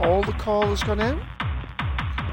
[0.00, 1.20] All the call has gone out.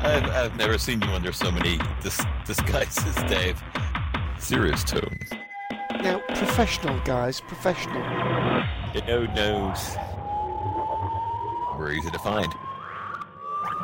[0.02, 3.62] I've, I've never seen you under so many dis- disguises, Dave.
[4.40, 5.20] Serious tone.
[6.02, 8.02] Now, professional, guys, professional.
[9.08, 9.96] No nose.
[11.78, 12.54] We're easy to find.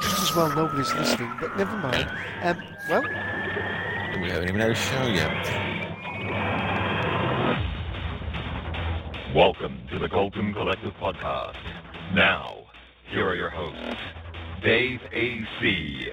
[0.01, 2.09] Just as well nobody's listening, but never mind.
[2.41, 3.01] Um, well,
[4.21, 5.45] we haven't even had a show yet.
[9.35, 11.57] Welcome to the Cultdom Collective Podcast.
[12.13, 12.64] Now,
[13.11, 13.99] here are your hosts,
[14.63, 16.07] Dave A.C.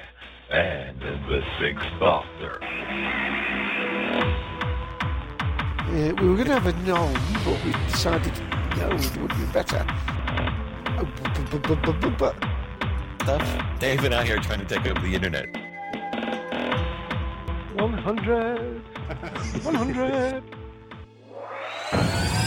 [0.50, 2.62] and the Sixth Doctor.
[5.88, 8.32] uh, we were going to have a gnome, but we decided
[8.76, 9.84] no, it would be better.
[10.98, 11.06] Oh,
[13.22, 13.78] Stuff.
[13.78, 15.46] Dave and I here trying to take over the internet.
[17.74, 18.82] 100!
[19.62, 20.42] 100!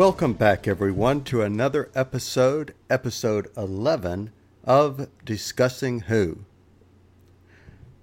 [0.00, 4.32] Welcome back, everyone, to another episode, episode 11
[4.64, 6.46] of Discussing Who.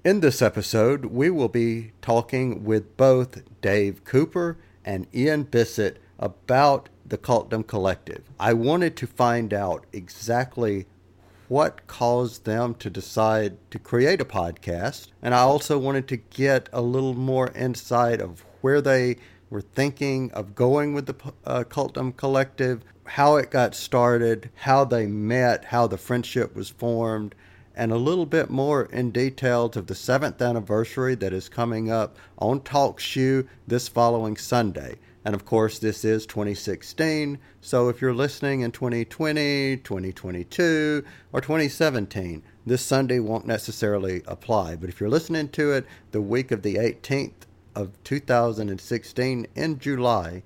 [0.05, 6.89] In this episode, we will be talking with both Dave Cooper and Ian Bisset about
[7.03, 8.25] the Cultdom Collective.
[8.39, 10.85] I wanted to find out exactly
[11.47, 16.69] what caused them to decide to create a podcast, and I also wanted to get
[16.71, 19.15] a little more insight of where they
[19.49, 21.15] were thinking of going with the
[21.45, 27.33] uh, Cultdom Collective, how it got started, how they met, how the friendship was formed,
[27.75, 32.17] and a little bit more in details of the seventh anniversary that is coming up
[32.39, 34.95] on Talk Shoe this following Sunday.
[35.23, 41.03] And of course, this is 2016, so if you're listening in 2020, 2022,
[41.33, 44.77] or 2017, this Sunday won't necessarily apply.
[44.77, 47.46] But if you're listening to it the week of the 18th
[47.77, 50.41] of 2016 in July,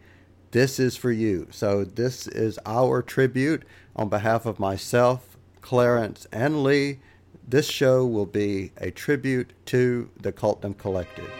[0.52, 1.47] this is for you.
[1.50, 3.64] So, this is our tribute
[3.96, 7.00] on behalf of myself, Clarence, and Lee.
[7.47, 11.31] This show will be a tribute to the Cultdom Collective.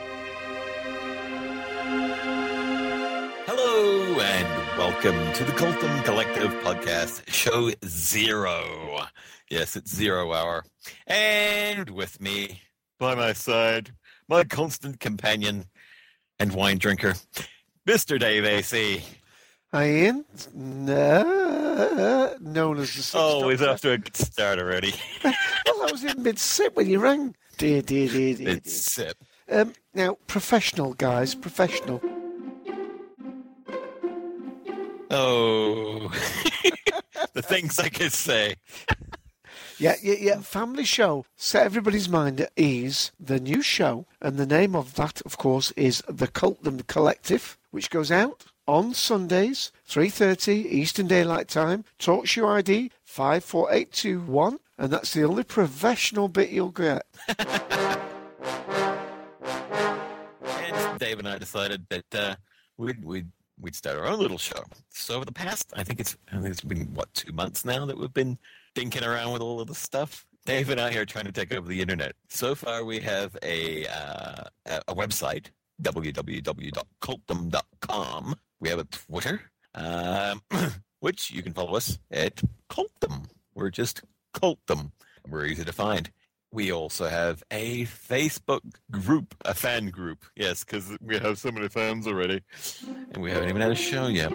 [3.46, 9.08] Hello and welcome to the Cultdom Collective Podcast, show zero.
[9.50, 10.63] Yes, it's zero hour.
[11.06, 12.62] And with me,
[12.97, 13.91] by my side,
[14.29, 15.66] my constant companion
[16.41, 17.13] and wine drinker,
[17.88, 18.19] Mr.
[18.19, 19.03] Dave AC.
[19.72, 20.25] Hi, Ian.
[20.56, 23.72] No, known as the Oh, he's Doctor.
[23.72, 24.94] off to a good start already.
[25.24, 27.35] Well, I was in mid sip when you rang.
[27.57, 28.50] Dear, dear, dear, dear.
[28.50, 29.18] It's sip.
[29.50, 32.02] Um, now, professional, guys, professional.
[35.09, 36.09] Oh,
[37.34, 38.56] the things I could say.
[39.81, 40.42] Yeah, yeah, yeah.
[40.42, 41.25] Family show.
[41.36, 43.12] Set everybody's mind at ease.
[43.19, 47.90] The new show, and the name of that, of course, is the Cultdom Collective, which
[47.90, 51.84] goes out on Sundays, 3.30 Eastern Daylight Time.
[51.97, 57.03] Talkshoe ID 54821, and that's the only professional bit you'll get.
[60.47, 62.36] And Dave and I decided that uh,
[62.78, 64.64] we'd, we'd we'd start our own little show.
[64.90, 67.85] So over the past, I think it's I think it's been what two months now
[67.85, 68.38] that we've been
[68.76, 70.26] dinking around with all of this stuff.
[70.46, 72.14] Dave and I are trying to take over the internet.
[72.29, 74.44] So far, we have a uh,
[74.88, 75.47] a website
[75.82, 78.35] www.cultdom.com.
[78.59, 79.41] We have a Twitter,
[79.76, 80.41] um,
[81.00, 83.28] which you can follow us at Cultdom.
[83.56, 84.02] We're just
[84.34, 84.91] Cultdom.
[85.28, 86.09] We're easy to find.
[86.53, 88.59] We also have a Facebook
[88.91, 90.26] group, a fan group.
[90.35, 92.41] Yes, because we have so many fans already.
[93.14, 94.34] And we haven't even had a show yet.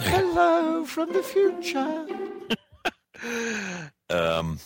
[0.00, 2.06] Hello from the future.
[4.08, 4.58] Um,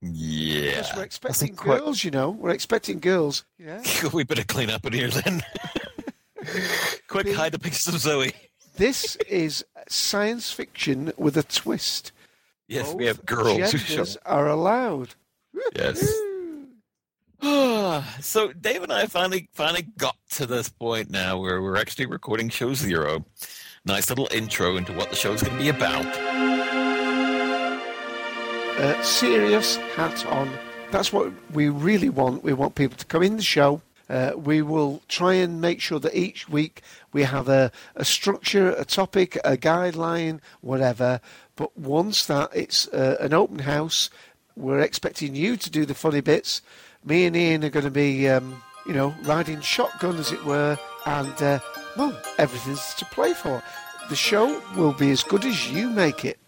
[0.00, 0.62] yeah.
[0.62, 2.30] Yes, we're expecting Wasn't quite- girls, you know.
[2.30, 3.44] We're expecting girls.
[3.58, 3.82] Yeah.
[4.12, 5.42] we better clean up in here then.
[7.08, 8.32] Quick, Big- hide the pictures of Zoe.
[8.76, 12.12] This is science fiction with a twist.
[12.68, 15.14] Yes, we have girls who genders are allowed.
[15.76, 16.00] Yes.
[18.20, 22.48] so Dave and I finally finally got to this point now where we're actually recording
[22.48, 23.24] show zero.
[23.84, 26.31] Nice little intro into what the show's going to be about.
[29.02, 30.50] Serious hat on.
[30.90, 32.42] That's what we really want.
[32.42, 33.80] We want people to come in the show.
[34.10, 36.82] Uh, we will try and make sure that each week
[37.12, 41.20] we have a, a structure, a topic, a guideline, whatever.
[41.54, 44.10] But once that it's uh, an open house,
[44.56, 46.60] we're expecting you to do the funny bits.
[47.04, 50.76] Me and Ian are going to be, um, you know, riding shotgun, as it were,
[51.06, 51.60] and uh,
[51.96, 53.62] well, everything's to play for.
[54.08, 56.38] The show will be as good as you make it.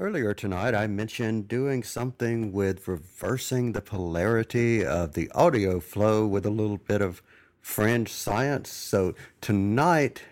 [0.00, 6.46] Earlier tonight, I mentioned doing something with reversing the polarity of the audio flow with
[6.46, 7.20] a little bit of
[7.60, 8.70] fringe science.
[8.70, 10.22] So tonight,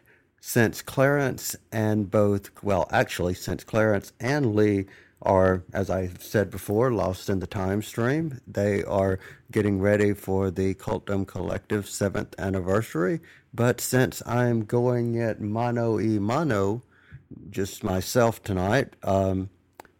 [0.41, 4.87] since Clarence and both, well, actually, since Clarence and Lee
[5.21, 9.19] are, as I said before, lost in the time stream, they are
[9.53, 13.21] getting ready for the Cultdom Collective seventh anniversary.
[13.53, 16.85] But since I'm going at mano e mano,
[17.51, 18.97] just myself tonight.
[19.03, 19.51] Um,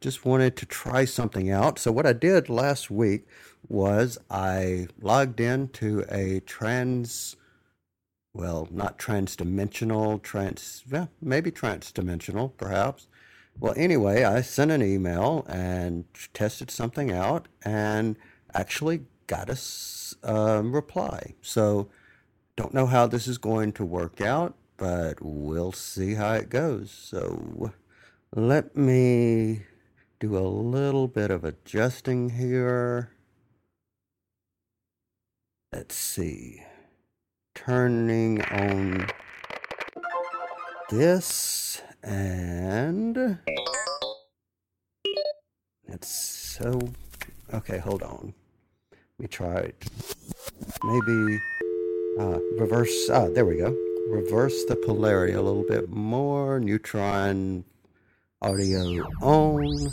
[0.01, 1.79] just wanted to try something out.
[1.79, 3.27] So what I did last week
[3.69, 7.37] was I logged into a trans,
[8.33, 13.09] well, not trans-dimensional, trans, well, maybe trans-dimensional, perhaps.
[13.59, 18.17] Well, anyway, I sent an email and tested something out, and
[18.55, 19.59] actually got a
[20.23, 21.35] um, reply.
[21.43, 21.89] So
[22.57, 26.91] don't know how this is going to work out, but we'll see how it goes.
[26.91, 27.73] So
[28.35, 29.63] let me
[30.21, 33.11] do a little bit of adjusting here.
[35.73, 36.65] Let's see.
[37.55, 39.07] Turning on
[40.91, 43.39] this and
[45.87, 46.81] it's so
[47.53, 48.35] okay, hold on.
[48.91, 49.73] Let me try.
[50.85, 51.41] Maybe
[52.19, 53.09] uh, reverse.
[53.11, 53.77] Ah, there we go.
[54.09, 56.59] Reverse the polarity a little bit more.
[56.59, 57.65] Neutron
[58.43, 59.89] audio on.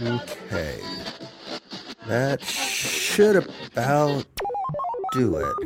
[0.00, 0.78] Okay.
[2.06, 3.36] That should
[3.76, 4.24] about
[5.12, 5.56] do it.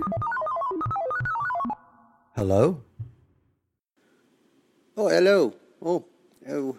[2.34, 2.80] Hello?
[4.96, 5.54] Oh, hello.
[5.82, 6.04] Oh,
[6.48, 6.76] oh.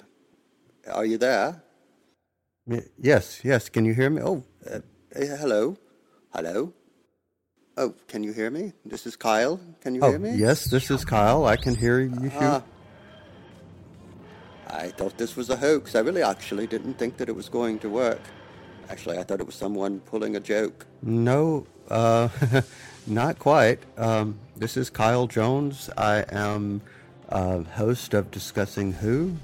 [0.91, 1.61] Are you there?
[2.65, 3.69] Y- Yes, yes.
[3.69, 4.21] Can you hear me?
[4.23, 4.79] Oh, uh,
[5.13, 5.77] eh, hello.
[6.33, 6.73] Hello.
[7.75, 8.73] Oh, can you hear me?
[8.85, 9.59] This is Kyle.
[9.81, 10.35] Can you hear me?
[10.35, 11.45] Yes, this is Kyle.
[11.45, 12.31] I can hear you.
[12.35, 12.61] Ah.
[14.67, 15.95] I thought this was a hoax.
[15.95, 18.21] I really actually didn't think that it was going to work.
[18.89, 20.85] Actually, I thought it was someone pulling a joke.
[21.01, 22.29] No, uh,
[23.07, 23.79] not quite.
[23.97, 25.89] Um, this is Kyle Jones.
[25.97, 26.81] I am
[27.29, 29.35] uh, host of Discussing Who.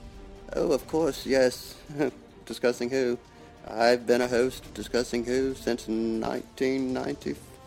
[0.54, 1.76] Oh, of course, yes.
[2.46, 3.18] Discussing Who.
[3.68, 5.88] I've been a host of Discussing Who since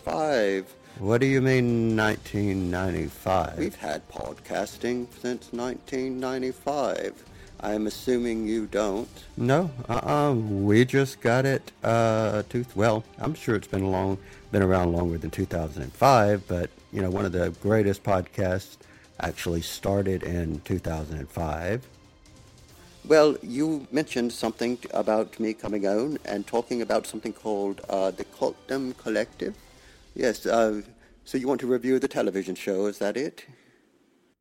[0.04, 0.74] 1995.
[0.98, 3.58] What do you mean 1995?
[3.58, 7.24] We've had podcasting since 1995.
[7.60, 9.08] I'm assuming you don't.
[9.36, 10.34] No, uh-uh.
[10.34, 11.70] We just got it.
[11.82, 14.18] Uh, two, well, I'm sure it's been long,
[14.50, 16.48] been around longer than 2005.
[16.48, 18.76] But you know, one of the greatest podcasts
[19.20, 21.86] actually started in 2005.
[23.06, 28.24] Well, you mentioned something about me coming on and talking about something called uh, the
[28.24, 29.54] Cultdom Collective.
[30.14, 30.82] Yes, uh,
[31.24, 33.46] so you want to review the television show, is that it?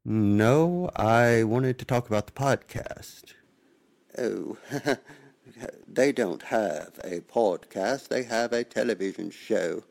[0.03, 3.33] No, I wanted to talk about the podcast.
[4.17, 4.57] Oh,
[5.87, 9.83] they don't have a podcast, they have a television show.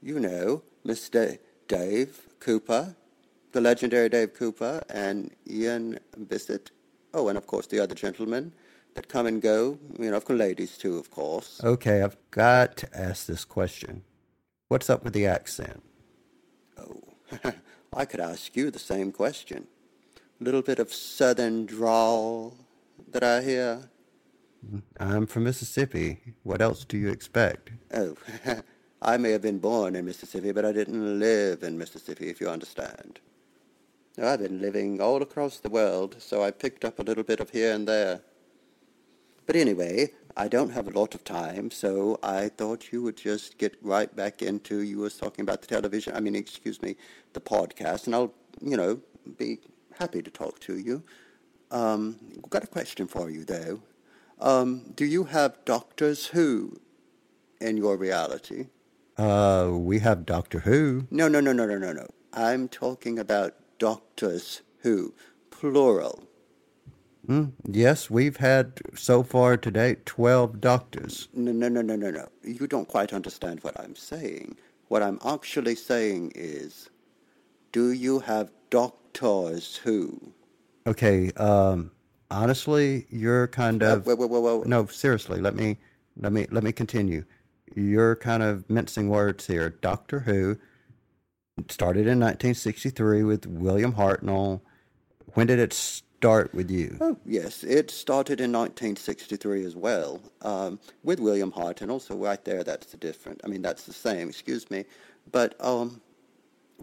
[0.00, 1.38] You know, Mr.
[1.66, 2.94] Dave Cooper,
[3.50, 6.70] the legendary Dave Cooper, and Ian Bisset.
[7.12, 8.52] Oh, and of course the other gentlemen
[8.94, 9.78] that come and go.
[9.98, 11.60] You know, of course, ladies too, of course.
[11.64, 14.04] Okay, I've got to ask this question.
[14.70, 15.82] What's up with the accent?
[16.78, 17.02] Oh,
[17.92, 19.66] I could ask you the same question.
[20.40, 22.56] A little bit of southern drawl
[23.10, 23.90] that I hear.
[25.00, 26.20] I'm from Mississippi.
[26.44, 27.72] What else do you expect?
[27.92, 28.14] Oh,
[29.02, 32.48] I may have been born in Mississippi, but I didn't live in Mississippi, if you
[32.48, 33.18] understand.
[34.22, 37.50] I've been living all across the world, so I picked up a little bit of
[37.50, 38.20] here and there.
[39.46, 43.58] But anyway, I don't have a lot of time, so I thought you would just
[43.58, 46.14] get right back into you was talking about the television.
[46.14, 46.96] I mean, excuse me,
[47.32, 49.00] the podcast, and I'll you know
[49.38, 49.58] be
[49.98, 51.02] happy to talk to you.
[51.70, 52.16] Um,
[52.48, 53.82] got a question for you though.
[54.40, 56.80] Um, do you have Doctors Who
[57.60, 58.68] in your reality?
[59.18, 61.06] Uh, we have Doctor Who.
[61.10, 62.06] No, no, no, no, no, no, no.
[62.32, 65.14] I'm talking about Doctors Who,
[65.50, 66.29] plural.
[67.30, 67.50] Hmm?
[67.64, 71.28] Yes, we've had so far to date 12 doctors.
[71.32, 72.28] No, no, no, no, no, no.
[72.42, 74.56] You don't quite understand what I'm saying.
[74.88, 76.90] What I'm actually saying is,
[77.70, 80.32] do you have Doctors Who?
[80.88, 81.92] Okay, um,
[82.32, 84.62] honestly, you're kind Uh, of whoa, whoa, whoa, whoa.
[84.66, 84.86] no.
[84.86, 85.78] Seriously, let me
[86.16, 87.24] let me let me continue.
[87.76, 89.70] You're kind of mincing words here.
[89.70, 90.56] Doctor Who
[91.68, 94.62] started in 1963 with William Hartnell.
[95.34, 96.09] When did it start
[96.52, 96.98] with you?
[97.00, 102.44] Oh, yes, it started in 1963 as well, um, with William Hart, and also right
[102.44, 103.40] there, that's the different.
[103.42, 104.28] I mean, that's the same.
[104.28, 104.84] Excuse me,
[105.32, 106.00] but um,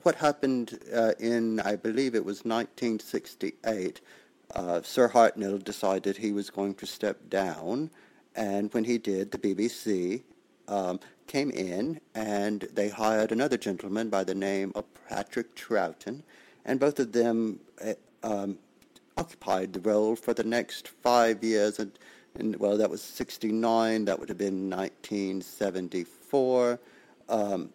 [0.04, 4.02] what happened uh, in, I believe it was 1968.
[4.56, 7.92] Uh, Sir Hartnell decided he was going to step down,
[8.36, 10.24] and when he did, the BBC
[10.68, 16.24] um, came in and they hired another gentleman by the name of Patrick Troughton,
[16.66, 18.58] and both of them uh, um,
[19.18, 21.80] occupied the role for the next five years.
[21.80, 21.92] And,
[22.36, 26.80] and well, that was 69, that would have been 1974,
[27.30, 27.70] um,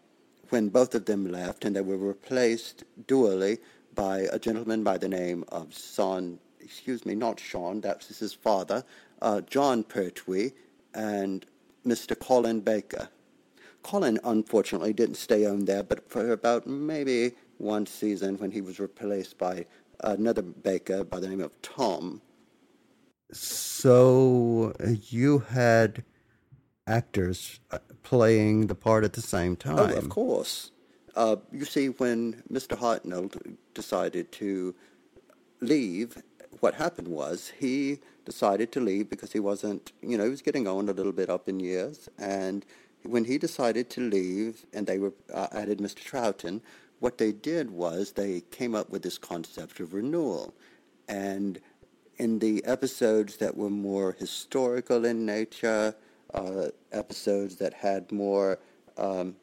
[0.50, 3.58] when both of them left, and they were replaced dually
[3.94, 8.84] by a gentleman by the name of Son, excuse me, not Sean, that's his father,
[9.20, 10.52] uh, Jon Pertwee,
[10.94, 11.46] and
[11.86, 12.18] Mr.
[12.18, 13.08] Colin Baker.
[13.82, 18.78] Colin, unfortunately, didn't stay on there, but for about maybe one season when he was
[18.78, 19.66] replaced by
[20.02, 22.20] another baker by the name of Tom.
[23.32, 24.74] So
[25.08, 26.04] you had
[26.86, 29.78] actors uh, playing the part at the same time.
[29.78, 30.70] Oh, of course.
[31.14, 32.76] Uh, you see, when Mr.
[32.76, 33.30] Hartnell
[33.74, 34.74] decided to
[35.60, 36.22] leave,
[36.60, 40.66] what happened was he decided to leave because he wasn't, you know, he was getting
[40.66, 42.08] on a little bit up in years.
[42.18, 42.64] And
[43.02, 46.02] when he decided to leave and they were uh, added Mr.
[46.02, 46.60] Troughton,
[47.02, 50.54] what they did was they came up with this concept of renewal.
[51.08, 51.58] And
[52.16, 55.96] in the episodes that were more historical in nature,
[56.32, 58.60] uh, episodes that had more,
[58.96, 59.34] um,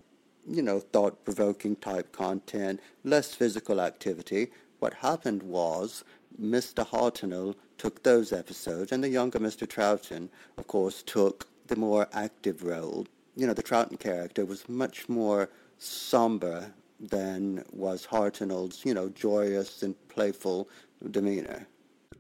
[0.48, 6.06] you know, thought-provoking type content, less physical activity, what happened was
[6.42, 6.88] Mr.
[6.88, 9.68] Hartnell took those episodes, and the younger Mr.
[9.68, 13.06] Troughton, of course, took the more active role.
[13.36, 19.84] You know, the Troughton character was much more somber than was Hartnell's, you know, joyous
[19.84, 20.70] and playful
[21.12, 21.68] demeanor.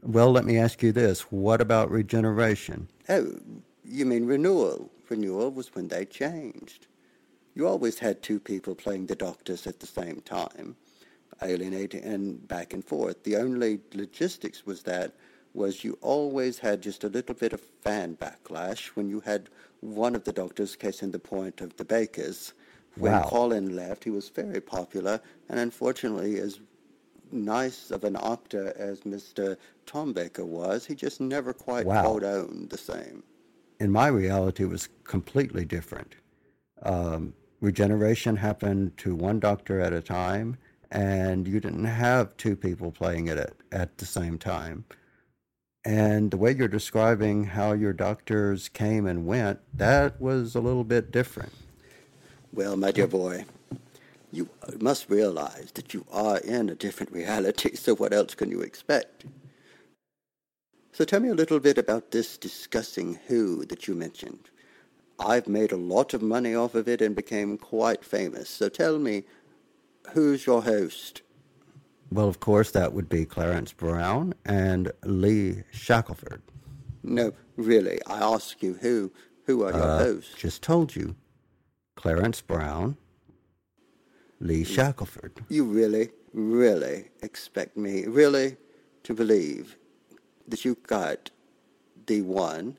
[0.01, 1.21] Well, let me ask you this.
[1.31, 2.87] What about regeneration?
[3.09, 3.33] Oh,
[3.83, 4.89] you mean renewal?
[5.09, 6.87] Renewal was when they changed.
[7.55, 10.77] You always had two people playing the doctors at the same time,
[11.41, 13.23] alienating and back and forth.
[13.23, 15.15] The only logistics was that
[15.53, 19.49] was you always had just a little bit of fan backlash when you had
[19.81, 22.53] one of the doctors, case in the point of the Bakers.
[22.99, 23.23] When Wow.
[23.23, 26.59] Colin left, he was very popular, and unfortunately, as
[27.31, 29.57] nice of an actor as Mr.
[29.85, 32.01] Tom Baker was, he just never quite Wow.
[32.01, 33.23] held on the same.
[33.79, 36.15] In my reality, it was completely different.
[36.83, 40.57] Um, regeneration happened to one doctor at a time,
[40.91, 44.83] and you didn't have two people playing it at, at the same time.
[45.85, 50.83] And the way you're describing how your doctors came and went, that was a little
[50.83, 51.53] bit different.
[52.53, 53.45] Well, my dear boy,
[54.31, 58.61] you must realize that you are in a different reality, so what else can you
[58.61, 59.25] expect?
[60.91, 64.49] So tell me a little bit about this discussing who that you mentioned.
[65.19, 68.49] I've made a lot of money off of it and became quite famous.
[68.49, 69.23] So tell me,
[70.13, 71.21] who's your host?
[72.11, 76.41] Well, of course, that would be Clarence Brown and Lee Shackelford.
[77.03, 79.11] No, really, I ask you who.
[79.45, 80.35] Who are your Uh, hosts?
[80.35, 81.15] Just told you.
[81.99, 82.95] Clarence Brown,
[84.39, 85.33] Lee Shackelford.
[85.49, 88.55] You really, really expect me, really,
[89.03, 89.75] to believe
[90.47, 91.29] that you got
[92.05, 92.77] the one,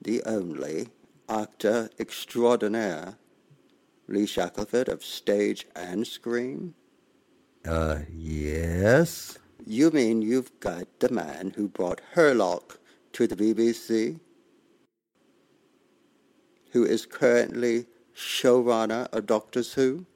[0.00, 0.90] the only
[1.28, 3.16] actor extraordinaire,
[4.06, 6.74] Lee Shackelford of stage and screen?
[7.66, 9.36] Uh, yes.
[9.66, 12.78] You mean you've got the man who brought Sherlock
[13.14, 14.20] to the BBC,
[16.70, 20.06] who is currently showrunner of Doctors Who?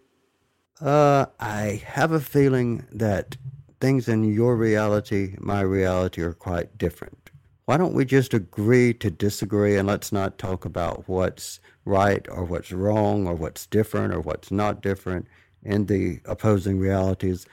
[0.81, 3.37] Uh, I have a feeling that
[3.81, 7.31] things in your reality, my reality, are quite different.
[7.65, 12.43] why don't we just agree to disagree and let's not talk about what's right or
[12.45, 15.27] what's wrong or what's different or what's not different
[15.63, 17.45] in the opposing realities?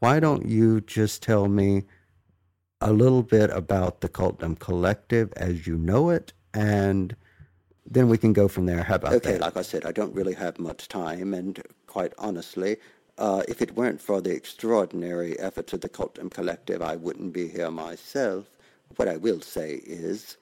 [0.00, 1.84] Why don't you just tell me
[2.80, 7.14] a little bit about the Cultdom Collective as you know it and
[7.90, 8.84] then we can go from there.
[8.84, 9.40] How about okay, that?
[9.40, 12.76] like I said, I don't really have much time, and quite honestly,
[13.18, 17.48] uh, if it weren't for the extraordinary efforts of the Cultdom Collective, I wouldn't be
[17.48, 18.48] here myself.
[18.96, 20.36] What I will say is,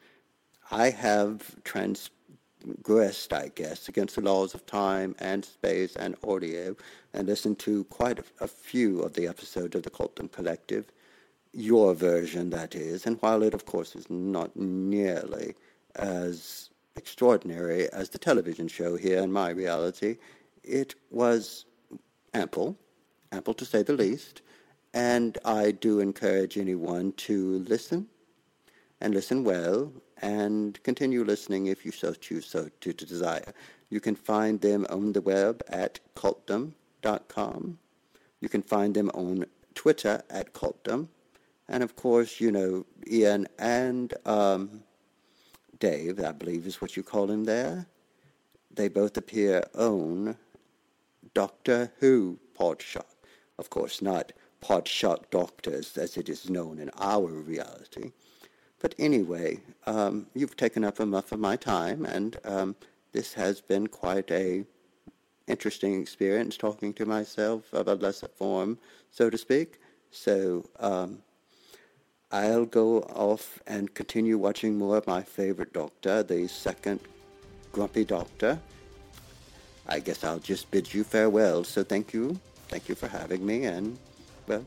[0.71, 6.77] I have transgressed, I guess, against the laws of time and space and audio,
[7.15, 10.85] and listened to quite a, a few of the episodes of the Cultdom Collective,
[11.55, 15.55] your version, that is, and while it, of course, is not nearly
[15.97, 16.68] as
[16.99, 20.19] extraordinary as the television show here in my reality,
[20.65, 21.65] it was
[22.35, 22.77] ample,
[23.33, 24.43] ample to say the least,
[24.93, 28.09] and I do encourage anyone to listen
[29.01, 33.53] and listen well and continue listening if you so choose so to, to desire.
[33.91, 37.79] You can find them on the web at cultdom.com.
[38.41, 41.09] You can find them on Twitter at cultdom.
[41.69, 44.83] And of course, you know, Ian and um,
[45.79, 47.87] Dave, I believe is what you call him there,
[48.71, 50.37] they both appear on
[51.35, 53.05] Doctor Who Podshock.
[53.59, 54.33] Of course, not
[54.63, 58.13] Podshock Doctors as it is known in our reality.
[58.81, 62.77] But anyway, um, you've taken up enough of my time, and um,
[63.13, 64.65] this has been quite a
[65.49, 68.79] interesting experience talking to myself of a lesser form,
[69.11, 69.81] so to speak.
[70.11, 71.23] So um,
[72.31, 77.01] I'll go off and continue watching more of my favorite Doctor, the second
[77.73, 78.59] Grumpy Doctor.
[79.87, 81.65] I guess I'll just bid you farewell.
[81.65, 82.39] So thank you.
[82.69, 83.65] Thank you for having me.
[83.65, 83.99] And,
[84.47, 84.67] well,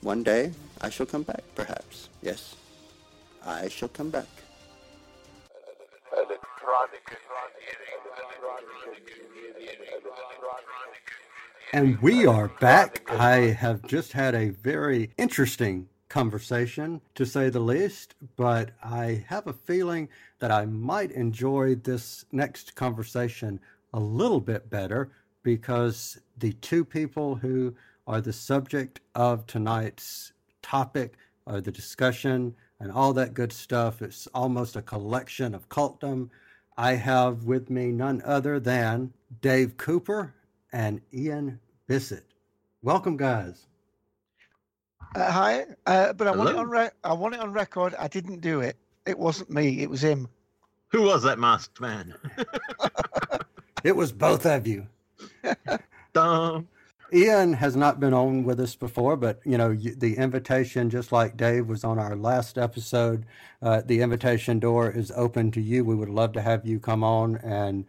[0.00, 2.08] one day I shall come back, perhaps.
[2.20, 2.56] Yes,
[3.46, 4.26] I shall come back.
[11.72, 13.02] And we are back.
[13.08, 19.46] I have just had a very interesting conversation, to say the least, but I have
[19.46, 23.58] a feeling that I might enjoy this next conversation
[23.94, 25.10] a little bit better
[25.42, 27.74] because the two people who
[28.06, 31.14] are the subject of tonight's topic
[31.46, 36.28] or the discussion and all that good stuff, it's almost a collection of cultdom.
[36.76, 40.34] I have with me none other than Dave Cooper
[40.70, 42.24] and Ian Bisset.
[42.82, 43.66] Welcome, guys.
[45.14, 47.94] Uh, hi, uh, but I want it on re- I want it on record.
[47.98, 48.76] I didn't do it.
[49.06, 49.80] It wasn't me.
[49.80, 50.28] It was him.
[50.88, 52.14] Who was that masked man?
[53.84, 54.86] It was both of you.
[56.12, 56.68] Dum.
[57.12, 61.36] Ian has not been on with us before, but you know the invitation, just like
[61.36, 63.26] Dave was on our last episode,
[63.60, 65.84] uh, the invitation door is open to you.
[65.84, 67.84] We would love to have you come on and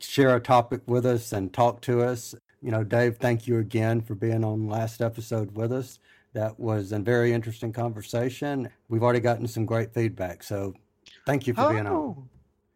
[0.00, 2.34] share a topic with us and talk to us.
[2.60, 5.98] You know, Dave, thank you again for being on last episode with us.
[6.34, 8.68] That was a very interesting conversation.
[8.88, 10.74] We've already gotten some great feedback, so
[11.26, 11.92] thank you for being on.
[11.92, 12.28] Oh,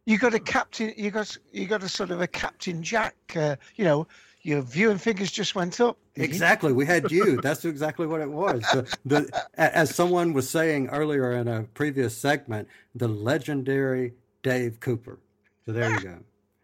[0.05, 0.93] you got a captain.
[0.97, 3.15] You got you got a sort of a Captain Jack.
[3.35, 4.07] Uh, you know,
[4.41, 5.97] your viewing figures just went up.
[6.15, 6.23] you?
[6.23, 6.73] Exactly.
[6.73, 7.39] We had you.
[7.41, 8.61] That's exactly what it was.
[8.73, 14.13] The, the, as someone was saying earlier in a previous segment, the legendary
[14.43, 15.19] Dave Cooper.
[15.65, 16.17] So there you go.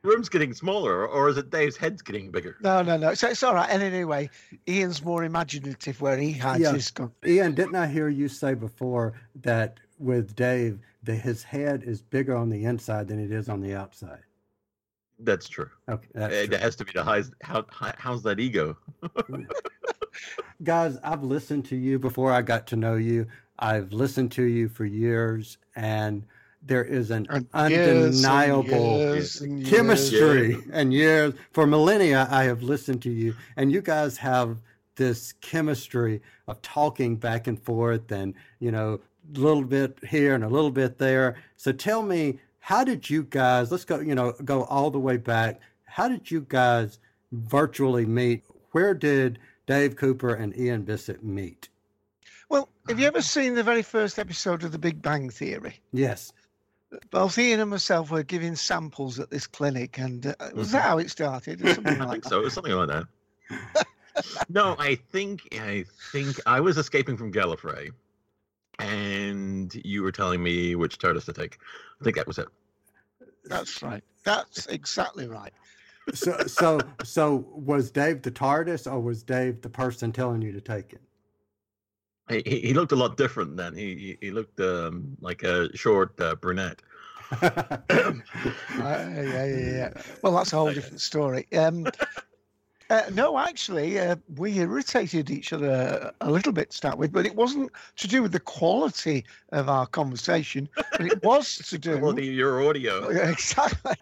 [0.03, 2.55] Room's getting smaller, or is it Dave's head's getting bigger?
[2.61, 3.13] No, no, no.
[3.13, 3.69] So it's all right.
[3.69, 4.29] And anyway,
[4.67, 6.73] Ian's more imaginative where he hides Yeah.
[6.73, 7.11] his gun.
[7.25, 12.35] Ian, didn't I hear you say before that with Dave, that his head is bigger
[12.35, 14.21] on the inside than it is on the outside?
[15.19, 15.69] That's true.
[15.89, 16.57] Okay, that's it true.
[16.57, 17.33] has to be the highest.
[17.41, 18.77] How, how how's that ego?
[20.63, 23.27] Guys, I've listened to you before I got to know you.
[23.59, 26.25] I've listened to you for years, and
[26.61, 29.69] there is an And years and undeniable years and years.
[29.69, 31.33] chemistry and years.
[31.51, 34.57] For millennia i have listened to you and you guys have
[34.95, 38.99] this chemistry of talking back and forth and you know
[39.35, 41.37] a little bit here and a little bit there.
[41.55, 45.17] So tell me how did you guys let's go you know go all the way
[45.17, 45.61] back.
[45.85, 46.99] How did you guys
[47.31, 48.43] virtually meet?
[48.71, 51.69] Where did dave cooper and ian bisset meet?
[52.49, 55.79] Well, have you ever seen the very first episode of The Big Bang Theory?
[55.93, 56.33] yes
[57.11, 60.97] Both Ian and myself were giving samples at this clinic, and uh, was that how
[60.97, 61.63] it started?
[61.63, 62.29] Or something I like think that?
[62.29, 62.45] so.
[62.45, 63.85] It's something like that.
[64.49, 67.91] no, I think I think I was escaping from Gallifrey,
[68.79, 71.59] and you were telling me which TARDIS to take.
[72.01, 72.47] I think that was it.
[73.45, 74.03] That's right.
[74.23, 75.53] That's exactly right.
[76.13, 80.61] so so so was dave the tardis or was dave the person telling you to
[80.61, 81.01] take it
[82.29, 83.73] He, he looked a lot different then.
[83.75, 86.81] He he, he looked um, like a short uh, brunette.
[87.41, 88.13] Yeah,
[88.77, 89.93] yeah, yeah.
[90.21, 91.47] Well, that's a whole different story.
[91.57, 91.87] Um,
[92.89, 97.25] uh, no, actually, uh, we irritated each other a little bit to start with, but
[97.25, 101.97] it wasn't to do with the quality of our conversation, but it was to do.
[101.99, 103.07] with your audio.
[103.29, 103.95] Exactly.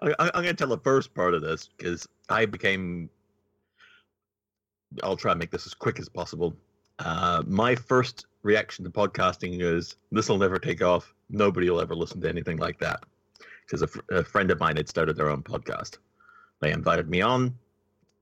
[0.00, 3.08] I, I- I'm going to tell the first part of this because I became.
[5.02, 6.54] I'll try and make this as quick as possible.
[6.98, 11.14] Uh, my first reaction to podcasting is this will never take off.
[11.30, 13.00] Nobody will ever listen to anything like that.
[13.66, 15.98] Because a, fr- a friend of mine had started their own podcast.
[16.60, 17.56] They invited me on.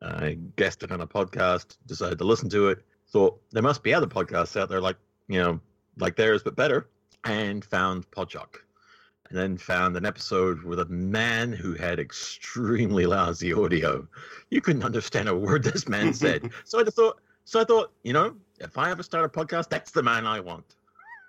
[0.03, 2.83] I guested on a podcast, decided to listen to it.
[3.09, 4.97] Thought there must be other podcasts out there like,
[5.29, 5.61] you know,
[5.99, 6.89] like theirs, but better.
[7.25, 8.57] And found Podshock
[9.29, 14.07] and then found an episode with a man who had extremely lousy audio.
[14.51, 16.51] You couldn't understand a word this man said.
[16.65, 19.69] so I just thought, so I thought, you know, if I ever start a podcast,
[19.69, 20.75] that's the man I want.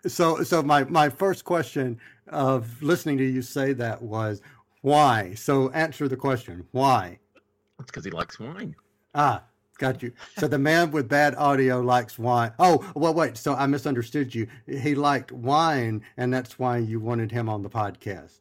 [0.08, 2.00] So, so my, my first question
[2.30, 4.42] of listening to you say that was
[4.82, 5.36] why?
[5.36, 6.66] So answer the question.
[6.72, 7.20] Why?
[7.80, 8.76] It's because he likes wine.
[9.14, 9.44] Ah,
[9.78, 10.12] got you.
[10.40, 12.52] So the man with bad audio likes wine.
[12.58, 13.38] Oh, well, wait.
[13.38, 14.48] So I misunderstood you.
[14.66, 18.40] He liked wine, and that's why you wanted him on the podcast.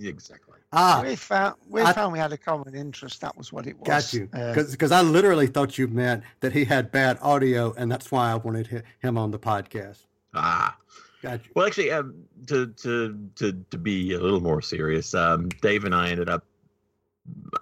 [0.00, 0.49] Exactly.
[0.72, 3.20] Ah, we found we I- found we had a common interest.
[3.20, 3.86] That was what it was.
[3.88, 4.28] got you.
[4.32, 8.30] Uh, Because I literally thought you meant that he had bad audio, and that's why
[8.30, 10.06] I wanted him on the podcast.
[10.34, 10.76] Ah.
[11.22, 11.50] Got you.
[11.54, 12.14] Well, actually, um,
[12.46, 16.44] to to to to be a little more serious, um, Dave and I ended up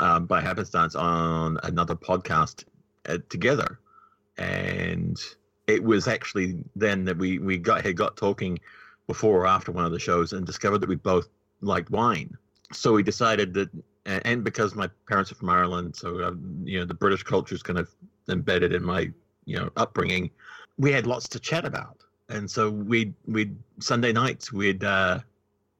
[0.00, 2.64] um, by happenstance on another podcast
[3.08, 3.80] uh, together,
[4.36, 5.18] and
[5.66, 8.58] it was actually then that we we got had got talking
[9.06, 11.28] before or after one of the shows and discovered that we both
[11.60, 12.36] liked wine.
[12.72, 13.70] So we decided that,
[14.04, 17.62] and because my parents are from Ireland, so um, you know the British culture is
[17.62, 17.90] kind of
[18.28, 19.10] embedded in my
[19.44, 20.30] you know upbringing.
[20.76, 25.20] We had lots to chat about, and so we we Sunday nights we'd uh,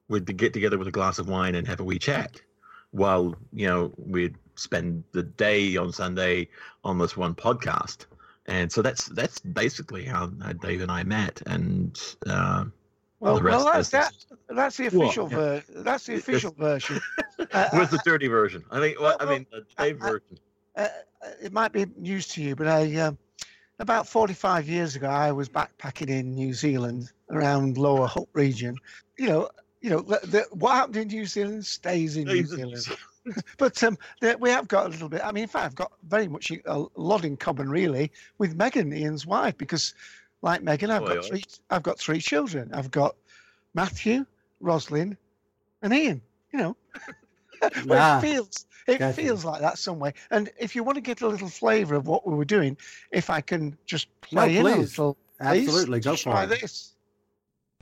[0.09, 2.41] we'd get together with a glass of wine and have a wee chat,
[2.93, 6.49] while you know we'd spend the day on Sunday
[6.85, 8.07] on this one podcast,
[8.47, 12.65] and so that's that's basically how Dave and I met, and uh,
[13.21, 14.13] well, the rest well, that's that.
[14.49, 15.37] That's the Well, official yeah.
[15.37, 17.01] ver- That's the official version.
[17.53, 18.65] Uh, what's the dirty version?
[18.71, 19.01] I think.
[19.01, 20.39] Well, I mean, the Dave version.
[20.77, 20.89] uh,
[21.41, 23.17] it might be news to you, but I, um,
[23.79, 28.77] about 45 years ago, I was backpacking in New Zealand around Lower Hutt region.
[29.19, 29.49] You know,
[29.81, 32.85] you know, the, the, what happened in New Zealand stays in New Zealand.
[33.59, 35.21] but um, the, we have got a little bit.
[35.25, 38.93] I mean, in fact, I've got very much a lot in common, really, with Megan,
[38.93, 39.95] Ian's wife, because,
[40.43, 41.29] like Megan, I've Oi, got oi.
[41.29, 41.45] three.
[41.71, 42.71] I've got three children.
[42.73, 43.17] I've got
[43.75, 44.27] Matthew,
[44.61, 45.17] Roslyn,
[45.83, 46.23] and Ian.
[46.53, 46.77] You know,
[47.87, 49.21] well, it feels it gotcha.
[49.21, 50.15] feels like that some way.
[50.31, 52.77] And if you want to get a little flavour of what we were doing,
[53.13, 54.91] if I can just No, play in a please.
[54.91, 56.49] little, please, Absolutely, go just for try it.
[56.49, 56.95] this.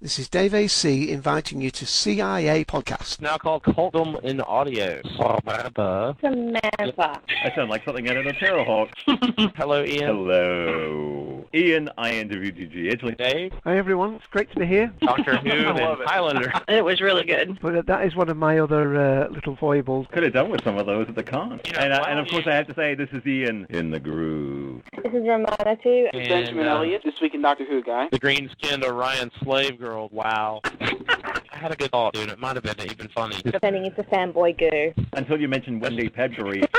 [0.02, 3.18] This is Dave AC inviting you to CIA podcast.
[3.22, 5.00] now called Cultdom in Audio.
[5.16, 6.14] Samantha.
[6.20, 7.22] Samantha.
[7.42, 8.90] I sound like something out of a Terrahawk.
[9.56, 10.04] Hello, Ian.
[10.04, 11.48] Hello.
[11.54, 13.16] Ian, I interviewed you, Edgley.
[13.16, 13.54] Dave.
[13.64, 14.92] Hi everyone, it's great to be here.
[15.00, 16.52] Doctor Who and Highlander.
[16.68, 17.58] It was really good.
[17.62, 20.08] But that is one of my other uh, little foibles.
[20.12, 21.58] Could have done with some of those at the con.
[21.64, 24.00] Yeah, and, I, and of course, I have to say, this is Ian in the
[24.00, 24.82] groove.
[25.02, 26.08] This is Romana too.
[26.12, 28.08] And, Benjamin uh, Elliott, this week in Doctor Who guy.
[28.12, 29.85] The green skinned Orion slave girl.
[30.12, 30.60] Wow.
[30.80, 32.28] I had a good thought, dude.
[32.30, 33.40] It might have been even funny.
[33.62, 34.92] Turning into fanboy goo.
[35.14, 36.64] Until you mentioned Wendy Padbury.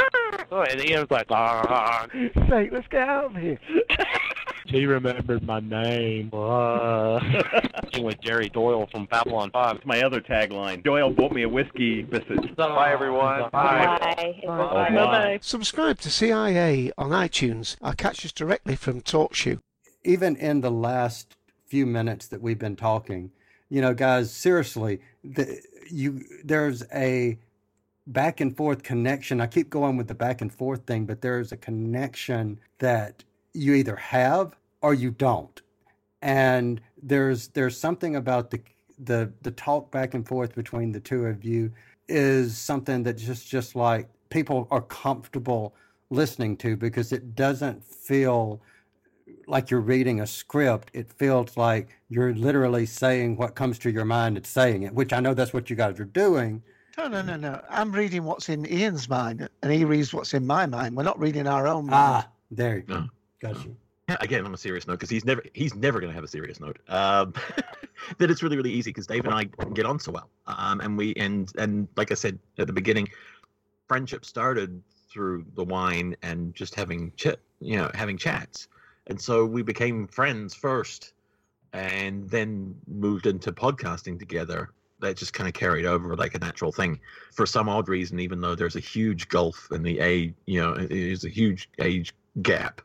[0.49, 2.07] Oh, and Ian was like, ah.
[2.13, 3.59] Say, let's get out of here.
[4.67, 6.29] He remembered my name.
[6.33, 7.19] Uh,
[8.01, 9.75] with Jerry Doyle from Babylon 5.
[9.75, 10.83] That's my other tagline.
[10.83, 12.55] Doyle bought me a whiskey biscuit.
[12.57, 13.49] Bye, everyone.
[13.51, 14.39] Bye.
[14.45, 15.39] Oh, bye.
[15.41, 19.59] Subscribe to CIA on iTunes or catch us directly from TalkShoe.
[20.03, 21.35] even in the last
[21.67, 23.31] few minutes that we've been talking,
[23.69, 27.37] you know, guys, seriously, the, you there's a
[28.07, 29.41] back and forth connection.
[29.41, 33.73] I keep going with the back and forth thing, but there's a connection that you
[33.73, 35.61] either have or you don't.
[36.21, 38.61] And there's there's something about the
[38.97, 41.71] the the talk back and forth between the two of you
[42.07, 45.75] is something that just just like people are comfortable
[46.09, 48.61] listening to because it doesn't feel
[49.47, 50.91] like you're reading a script.
[50.93, 55.13] It feels like you're literally saying what comes to your mind and saying it, which
[55.13, 56.61] I know that's what you guys are doing.
[56.97, 57.61] No, no, no, no.
[57.69, 60.95] I'm reading what's in Ian's mind, and he reads what's in my mind.
[60.95, 62.25] We're not reading our own mind.
[62.25, 62.99] Ah, there you go.
[63.01, 63.07] No.
[63.39, 63.75] Got you.
[64.09, 66.29] Yeah, again on a serious note because he's never he's never going to have a
[66.29, 66.79] serious note.
[66.87, 67.33] Um,
[68.17, 70.97] that it's really really easy because Dave and I get on so well, um, and
[70.97, 73.09] we and and like I said at the beginning,
[73.87, 74.81] friendship started
[75.11, 78.69] through the wine and just having chit, you know, having chats,
[79.07, 81.13] and so we became friends first,
[81.73, 84.69] and then moved into podcasting together.
[84.99, 86.99] That just kind of carried over like a natural thing.
[87.33, 90.75] For some odd reason, even though there's a huge gulf in the age, you know,
[90.75, 92.81] there's a huge age gap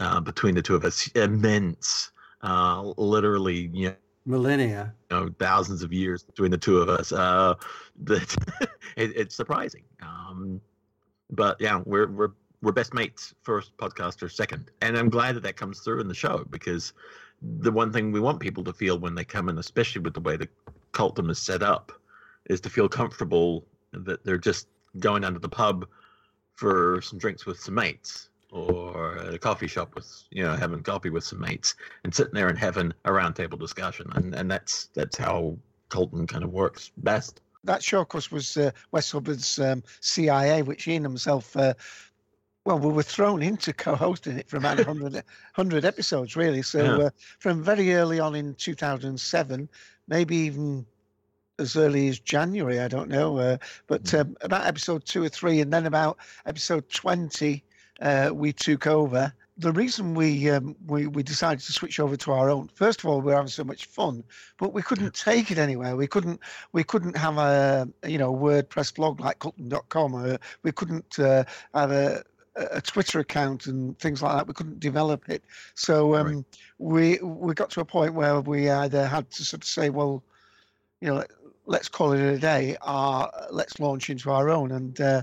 [0.00, 2.12] uh, between the two of us, immense,
[2.42, 3.94] uh, literally, you know,
[4.26, 7.12] millennia, you know, thousands of years between the two of us.
[7.12, 7.54] Uh,
[8.04, 8.34] that
[8.96, 9.84] it, it's surprising.
[10.02, 10.60] Um,
[11.30, 12.32] but yeah, we're we're
[12.64, 16.14] we're best mates, first podcaster, second, and I'm glad that that comes through in the
[16.14, 16.92] show because
[17.60, 20.20] the one thing we want people to feel when they come in, especially with the
[20.20, 20.48] way the
[20.92, 21.92] cultdom is set up,
[22.46, 24.66] is to feel comfortable that they're just
[24.98, 25.86] going down to the pub
[26.54, 31.10] for some drinks with some mates or a coffee shop with you know having coffee
[31.10, 31.74] with some mates
[32.04, 35.56] and sitting there and having a roundtable discussion and and that's that's how
[35.94, 37.40] Cultdom kind of works best.
[37.62, 41.56] That show, of course, was uh, West Hubbard's um, CIA, which he Ian himself.
[41.56, 41.74] Uh,
[42.64, 46.62] well, we were thrown into co-hosting it for about 100, 100 episodes, really.
[46.62, 47.06] So Yeah.
[47.06, 49.68] uh, from very early on in 2007,
[50.08, 50.86] maybe even
[51.58, 53.38] as early as January, I don't know.
[53.38, 57.62] Uh, but um, about episode two or three, and then about episode 20,
[58.00, 59.32] uh, we took over.
[59.56, 63.06] The reason we, um, we we decided to switch over to our own, first of
[63.06, 64.24] all, we were having so much fun,
[64.58, 65.94] but we couldn't take it anywhere.
[65.94, 66.40] We couldn't
[66.72, 70.14] we couldn't have a you know WordPress blog like Cultdom.com.
[70.16, 72.24] Or we couldn't uh, have a
[72.56, 74.46] a Twitter account and things like that.
[74.46, 75.42] We couldn't develop it.
[75.74, 76.44] So um,
[76.78, 80.22] we we got to a point where we either had to sort of say, well,
[81.00, 81.24] you know,
[81.66, 84.70] let's call it a day, or let's launch into our own.
[84.72, 85.22] And uh,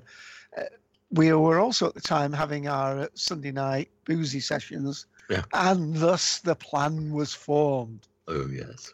[0.57, 0.63] uh,
[1.11, 5.43] we were also at the time having our Sunday night boozy sessions, Yeah.
[5.53, 8.07] and thus the plan was formed.
[8.27, 8.93] Oh yes,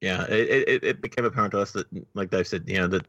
[0.00, 0.24] yeah.
[0.24, 3.06] It, it it became apparent to us that, like Dave said, you know that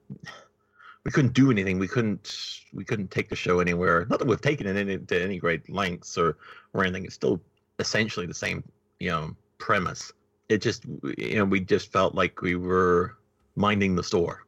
[1.04, 1.80] we couldn't do anything.
[1.80, 4.06] We couldn't we couldn't take the show anywhere.
[4.10, 6.38] Not that we've taken it any, to any great lengths or
[6.74, 7.06] or anything.
[7.06, 7.42] It's still
[7.80, 8.64] essentially the same,
[9.00, 10.12] you know, premise.
[10.50, 10.86] It just
[11.18, 13.18] you know we just felt like we were
[13.56, 14.46] minding the store,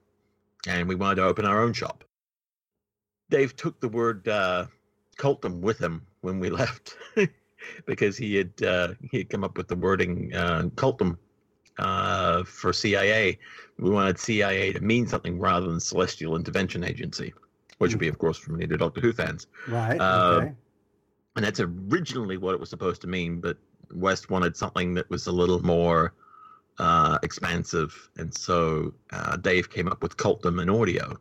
[0.68, 2.04] and we wanted to open our own shop.
[3.30, 4.68] Dave took the word uh,
[5.18, 6.98] cultdom with him when we left
[7.86, 11.18] because he had uh, he had come up with the wording uh, cultdom
[11.80, 13.38] uh, for CIA.
[13.80, 17.34] We wanted CIA to mean something rather than Celestial Intervention Agency,
[17.80, 19.48] which would be, of course, from the Doctor Who fans.
[19.68, 20.00] Right.
[20.00, 20.52] Uh, okay.
[21.36, 23.58] And that's originally what it was supposed to mean, but
[23.94, 26.14] West wanted something that was a little more
[26.78, 31.18] uh, expansive, and so uh, Dave came up with Cultdom and Audio,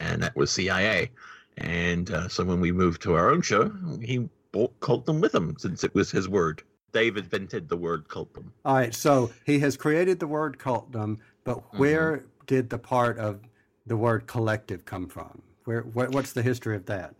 [0.00, 1.10] and that was CIA.
[1.58, 3.70] And uh, so when we moved to our own show,
[4.02, 6.62] he brought Cultdom with him since it was his word.
[6.94, 8.44] Dave invented the word Cultdom.
[8.64, 8.94] All right.
[8.94, 11.78] So he has created the word cultdom, but Mm-hmm.
[11.78, 13.40] where did the part of
[13.84, 15.42] the word collective come from?
[15.64, 17.14] Where what, what's the history of that?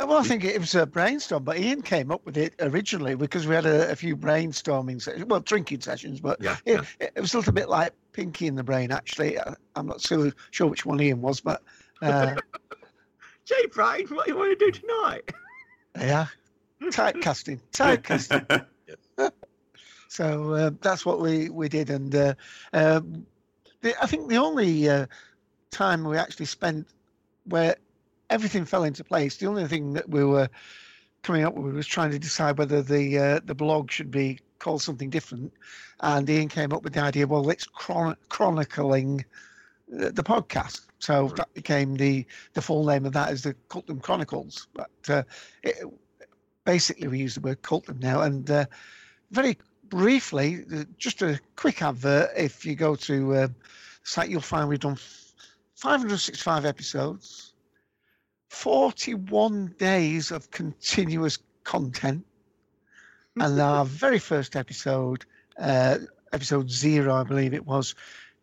[0.00, 3.14] Uh, Well, I think it was a brainstorm, but Ian came up with it originally
[3.14, 7.20] because we had a, a few brainstorming sessions, well, drinking sessions, but Yeah, it, it
[7.20, 9.38] was a little bit like Pinky in the Brain, actually.
[9.38, 11.62] I- I'm not so sure which one Ian was, but
[12.02, 12.34] uh,
[13.44, 15.32] Jay Brain, what do you want to do tonight?
[15.98, 16.26] yeah,
[16.82, 18.66] typecasting, typecasting.
[20.08, 21.90] so uh, that's what we, we did.
[21.90, 22.34] And uh,
[22.72, 23.26] um,
[23.80, 25.06] the, I think the only uh,
[25.70, 26.86] time we actually spent
[27.44, 27.76] where
[28.30, 30.48] everything fell into place, the only thing that we were
[31.22, 34.82] coming up with was trying to decide whether the uh, the blog should be called
[34.82, 35.52] something different.
[36.00, 39.24] And Ian came up with the idea, well, let's chron- chronicling
[39.88, 40.82] the, the podcast.
[40.98, 44.68] So that became the the full name of that is the Cultdom Chronicles.
[44.74, 45.22] But uh,
[45.62, 45.76] it,
[46.64, 48.22] basically, we use the word Cultdom now.
[48.22, 48.66] And uh,
[49.30, 52.30] very briefly, uh, just a quick advert.
[52.36, 53.54] If you go to uh, the
[54.02, 54.98] site, you'll find we've done
[55.76, 57.54] 565 episodes,
[58.48, 62.24] 41 days of continuous content.
[63.40, 65.24] and our very first episode,
[65.58, 65.98] uh,
[66.32, 67.94] episode zero, I believe it was,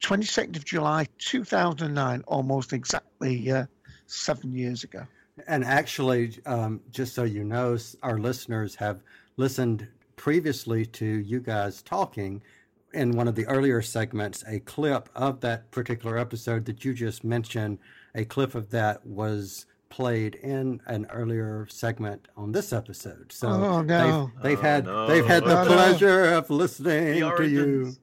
[0.04, 3.66] 22nd of July 2009, almost exactly uh,
[4.08, 5.06] seven years ago.
[5.48, 9.02] And actually, um, just so you know, our listeners have
[9.38, 12.42] listened previously to you guys talking
[12.94, 14.44] in one of the earlier segments.
[14.48, 17.80] A clip of that particular episode that you just mentioned,
[18.16, 23.32] a clip of that was played in an earlier segment on this episode.
[23.32, 24.30] So Oh, no.
[24.36, 25.08] they've, they've Oh, had no.
[25.08, 25.74] they've had the No, no.
[25.74, 27.94] pleasure of listening to you.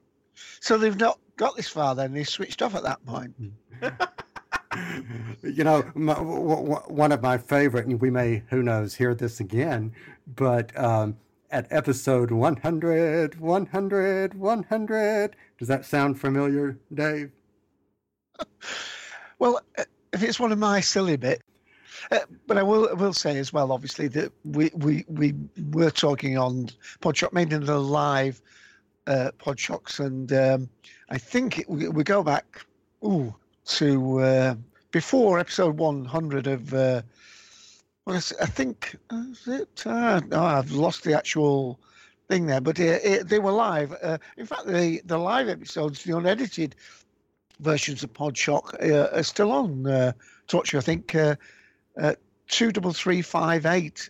[0.61, 3.35] So they've not got this far then, they switched off at that point.
[5.43, 9.15] you know, my, w- w- one of my favorite, and we may, who knows, hear
[9.15, 9.93] this again,
[10.37, 11.17] but um,
[11.51, 17.31] at episode 100, 100, 100, does that sound familiar, Dave?
[19.39, 21.43] Well, uh, if it's one of my silly bit,
[22.13, 25.35] Uh, but I will will say as well, obviously, that we we, we
[25.73, 26.69] were talking on
[27.01, 28.41] Podshock, maybe in the live
[29.07, 30.69] uh, Podshocks, and um,
[31.11, 32.65] I think it, we, we go back
[33.05, 33.35] ooh,
[33.69, 34.55] to uh,
[34.91, 36.75] before episode 100 of.
[36.75, 37.03] Uh,
[38.05, 38.97] well, I think
[39.47, 39.83] it?
[39.87, 41.79] Uh, no, I've lost the actual
[42.29, 43.95] thing there, but uh, it, they were live.
[44.03, 46.75] Uh, in fact, the the live episodes, the unedited
[47.61, 50.13] versions of Podshock, uh, are still on uh,
[50.47, 50.75] Touch.
[50.75, 51.37] I think uh,
[52.01, 52.15] uh,
[52.49, 54.09] two double three five eight.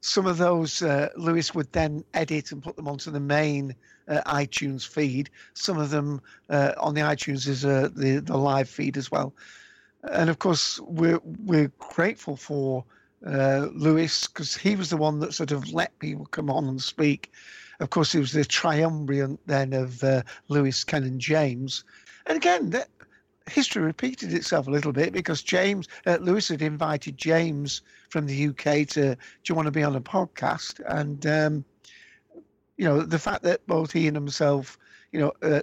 [0.00, 0.80] Some of those
[1.16, 3.74] Lewis would then edit and put them onto the main
[4.08, 5.30] uh, iTunes feed.
[5.54, 9.34] Some of them uh, on the iTunes is uh, the the live feed as well.
[10.02, 12.84] And of course, we're we're grateful for
[13.26, 16.80] uh, Lewis because he was the one that sort of let people come on and
[16.80, 17.32] speak.
[17.80, 21.84] Of course, it was the triumvirate then of uh, Lewis, Ken, and James.
[22.26, 22.88] And again, that
[23.48, 28.48] history repeated itself a little bit because James uh, Lewis had invited James from the
[28.48, 29.18] UK to do
[29.48, 31.64] you want to be on a podcast and um,
[32.78, 34.78] you know the fact that both he and himself
[35.12, 35.60] you know uh,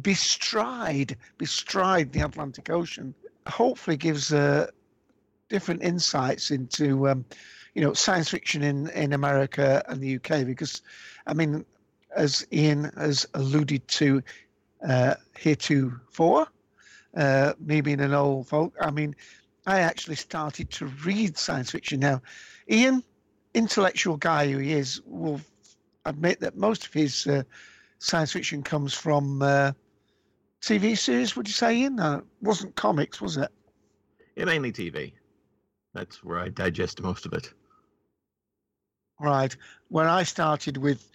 [0.00, 3.14] bestride bestride the Atlantic Ocean
[3.46, 4.66] hopefully gives uh,
[5.50, 7.24] different insights into um,
[7.74, 10.80] you know science fiction in in America and the UK because
[11.26, 11.66] I mean
[12.16, 14.22] as Ian has alluded to
[14.88, 16.48] uh, heretofore
[17.16, 19.16] uh, me being an old folk, I mean,
[19.66, 22.00] I actually started to read science fiction.
[22.00, 22.22] Now,
[22.70, 23.02] Ian,
[23.54, 25.40] intellectual guy who he is, will
[26.10, 27.42] admit that most of his uh,
[27.98, 29.72] science fiction comes from uh,
[30.62, 31.36] TV series.
[31.36, 33.50] Would you say, In it wasn't comics, was it?
[34.36, 35.14] Yeah, mainly TV.
[35.94, 37.52] That's where I digest most of it.
[39.20, 39.54] Right.
[39.88, 41.10] Where I started with,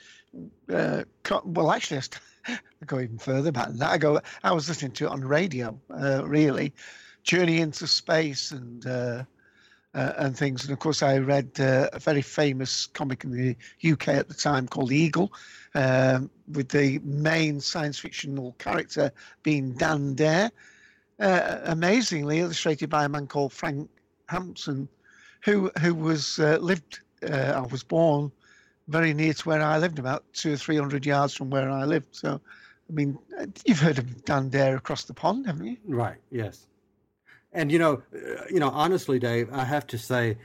[0.71, 3.91] uh, co- well, actually, I, st- I go even further back than that.
[3.91, 4.21] I go.
[4.43, 6.73] I was listening to it on radio, uh, really,
[7.23, 9.23] Journey into Space and uh,
[9.95, 10.63] uh, and things.
[10.63, 13.55] And of course, I read uh, a very famous comic in the
[13.91, 15.31] UK at the time called Eagle,
[15.73, 20.51] um, with the main science fictional character being Dan Dare,
[21.19, 23.89] uh, amazingly illustrated by a man called Frank
[24.27, 24.88] Hampson,
[25.43, 26.99] who who was uh, lived.
[27.27, 28.31] Uh, I was born
[28.88, 31.86] very near to where I lived, about two or three hundred yards from where I
[31.86, 32.15] lived.
[32.15, 32.39] So,
[32.89, 35.77] I mean, uh, you've heard of Dan Dare across the pond, haven't you?
[35.86, 36.17] Right.
[36.31, 36.67] Yes.
[37.55, 40.37] And you know, uh, you know, honestly, Dave, I have to say,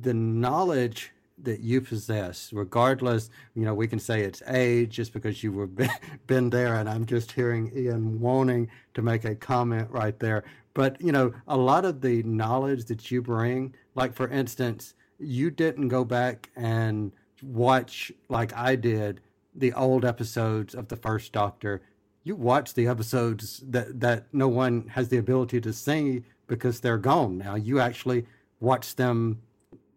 [0.00, 5.42] the knowledge that you possess, regardless, you know, we can say it's age just because
[5.42, 5.90] you were been,
[6.26, 10.44] been there, and I'm just hearing Ian wanting to make a comment right there.
[10.72, 15.50] But you know, a lot of the knowledge that you bring, like for instance, you
[15.50, 19.20] didn't go back and watch like I did
[19.54, 21.82] the old episodes of the first Doctor.
[22.24, 26.22] You watch the episodes that that no one has the ability to see
[26.52, 27.54] because they're gone now.
[27.54, 28.26] You actually
[28.60, 29.40] watch them,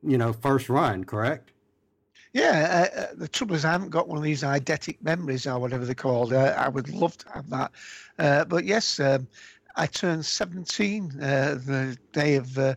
[0.01, 1.51] you know, first run, correct?
[2.31, 5.59] Yeah, uh, uh, the trouble is I haven't got one of these eidetic memories or
[5.59, 6.31] whatever they're called.
[6.31, 7.71] Uh, I would love to have that.
[8.17, 9.27] Uh, but yes, um,
[9.75, 12.75] I turned 17 uh, the day of uh,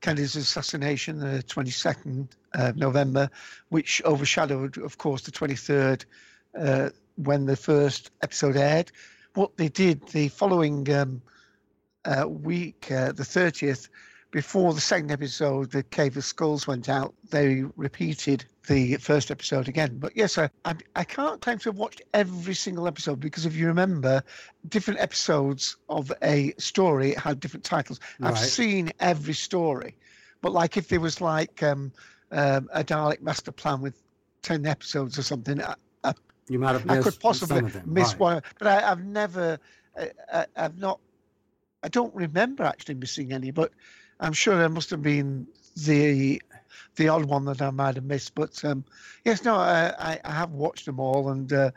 [0.00, 3.30] Kennedy's assassination, the 22nd of November,
[3.68, 6.04] which overshadowed, of course, the 23rd
[6.58, 8.90] uh, when the first episode aired.
[9.34, 11.22] What they did the following um,
[12.04, 13.88] uh, week, uh, the 30th,
[14.32, 19.68] before the second episode, the Cave of Skulls went out, they repeated the first episode
[19.68, 19.98] again.
[19.98, 23.54] But yes, I, I, I can't claim to have watched every single episode because if
[23.54, 24.22] you remember,
[24.68, 28.00] different episodes of a story had different titles.
[28.22, 29.96] I've seen every story,
[30.40, 31.92] but like if there was like um,
[32.30, 34.00] um, a Dalek Master Plan with
[34.42, 36.14] 10 episodes or something, I, I,
[36.48, 37.82] You might have I could possibly some of them.
[37.86, 38.20] miss right.
[38.20, 39.58] one, but I, I've never,
[39.98, 41.00] I, I, I've not,
[41.82, 43.72] I don't remember actually missing any, but
[44.20, 46.40] I'm sure there must have been the
[46.96, 48.34] the odd one that I might have missed.
[48.34, 48.84] But um,
[49.24, 51.70] yes, no, I, I, I have watched them all, and uh,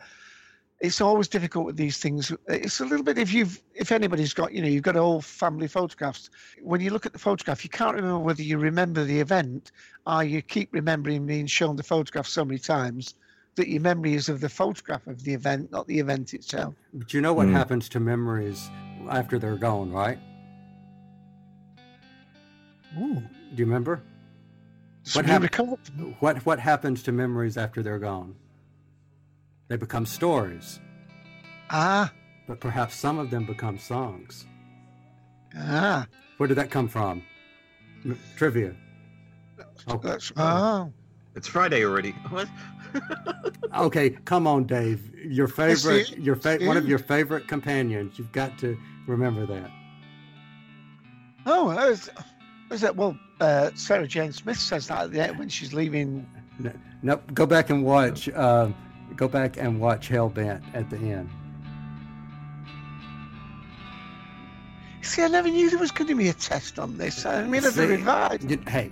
[0.79, 2.31] it's always difficult with these things.
[2.47, 5.67] It's a little bit if you've if anybody's got you know you've got old family
[5.67, 6.29] photographs.
[6.61, 9.71] When you look at the photograph, you can't remember whether you remember the event
[10.05, 13.15] or you keep remembering being shown the photograph so many times
[13.55, 16.75] that your memory is of the photograph of the event, not the event itself.
[16.93, 17.53] But you know what Mm.
[17.53, 18.69] happens to memories
[19.09, 20.19] after they're gone, right?
[22.99, 23.15] Ooh.
[23.15, 24.01] Do you remember?
[25.03, 25.55] So What, hap-
[26.19, 28.35] what what happens to memories after they're gone?
[29.67, 30.79] They become stories,
[31.69, 32.11] Ah,
[32.47, 34.45] but perhaps some of them become songs.
[35.57, 36.07] ah,
[36.37, 37.23] Where did that come from?
[38.03, 38.75] M- Trivia.
[39.87, 40.91] Oh, that's oh.
[41.35, 42.11] It's Friday already.
[42.29, 42.47] What?
[43.75, 45.11] okay, come on, Dave.
[45.25, 48.17] Your favorite, your fa- one of your favorite companions.
[48.17, 48.77] You've got to
[49.07, 49.71] remember that.
[51.45, 52.09] Oh, that was,
[52.71, 53.17] Is that well?
[53.39, 56.25] Uh, Sarah Jane Smith says that at the end when she's leaving.
[56.57, 56.71] No,
[57.03, 58.29] no, go back and watch.
[58.29, 58.69] Uh,
[59.15, 61.29] go back and watch Hell Bent at the end.
[65.01, 67.25] See, I never knew there was going to be a test on this.
[67.25, 68.49] I mean, See, I've revised.
[68.49, 68.89] you- hey,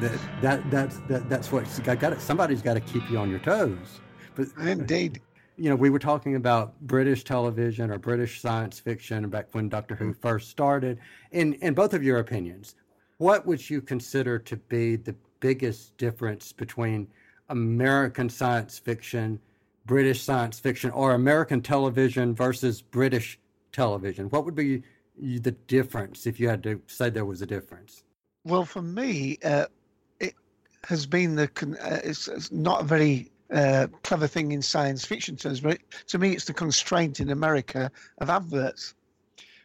[0.00, 3.38] that, that that's that, that's what got, got somebody's got to keep you on your
[3.38, 4.00] toes.
[4.34, 5.20] But indeed,
[5.56, 9.94] you know, we were talking about British television or British science fiction back when Doctor
[9.94, 10.98] Who first started.
[11.30, 12.74] In in both of your opinions,
[13.18, 17.08] what would you consider to be the biggest difference between
[17.48, 19.38] American science fiction,
[19.86, 23.38] British science fiction, or American television versus British
[23.72, 24.28] television?
[24.30, 24.82] What would be
[25.18, 28.04] the difference if you had to say there was a difference?
[28.44, 29.66] Well, for me, uh,
[30.20, 30.34] it
[30.84, 35.04] has been the con- uh, it's, it's not a very uh, clever thing in science
[35.04, 35.78] fiction terms, but
[36.08, 38.94] to me, it's the constraint in America of adverts,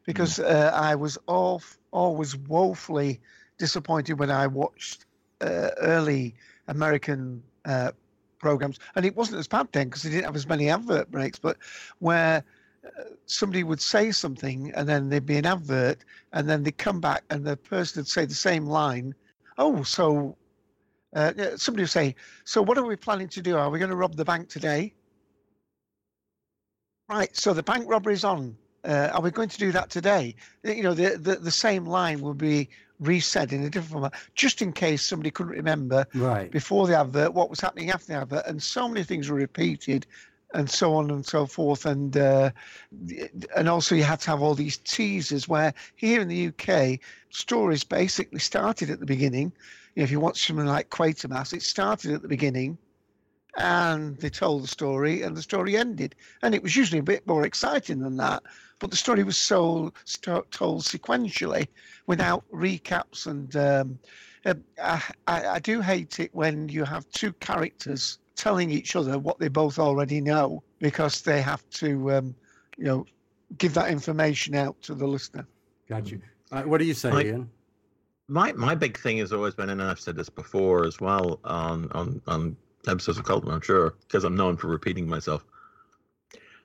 [0.05, 1.61] because uh, I was all,
[1.91, 3.19] always woefully
[3.57, 5.05] disappointed when I watched
[5.41, 6.35] uh, early
[6.67, 7.91] American uh,
[8.39, 11.39] programs, and it wasn't as bad then because they didn't have as many advert breaks,
[11.39, 11.57] but
[11.99, 12.43] where
[12.85, 17.01] uh, somebody would say something and then there'd be an advert and then they'd come
[17.01, 19.13] back and the person would say the same line
[19.57, 20.35] oh so
[21.16, 23.58] uh, somebody will say so what are we planning to do?
[23.58, 24.93] Are we going to rob the bank today?
[27.10, 28.58] Right so the bank robbery is on.
[28.84, 30.36] Uh, are we going to do that today?
[30.64, 32.70] You know the, the the same line will be
[33.01, 36.49] resaid in a different format just in case somebody couldn't remember Right.
[36.51, 40.08] before the advert what was happening after the advert and so many things were repeated
[40.53, 42.49] and so on and so forth and uh,
[43.55, 46.99] and also you had to have all these teasers where here in the UK
[47.30, 49.51] stories basically started at the beginning
[49.98, 52.78] know, if you watch something like Quatermass it started at the beginning
[53.58, 57.26] and they told the story and the story ended and it was usually a bit
[57.26, 58.43] more exciting than that
[58.80, 61.68] but the story was so sto- told sequentially
[62.06, 63.98] without recaps and um,
[64.45, 69.18] uh, I, I, I do hate it when you have two characters telling each other
[69.18, 72.36] what they both already know because they have to um,
[72.78, 73.06] you know
[73.58, 75.48] give that information out to the listener
[75.89, 76.22] Got you.
[76.52, 77.50] Uh, what do you say, Like- Ian?
[78.30, 81.89] My my big thing has always been, and I've said this before as well on
[81.93, 82.57] on on
[82.88, 85.45] episodes of Cultdom, I'm sure, because I'm known for repeating myself.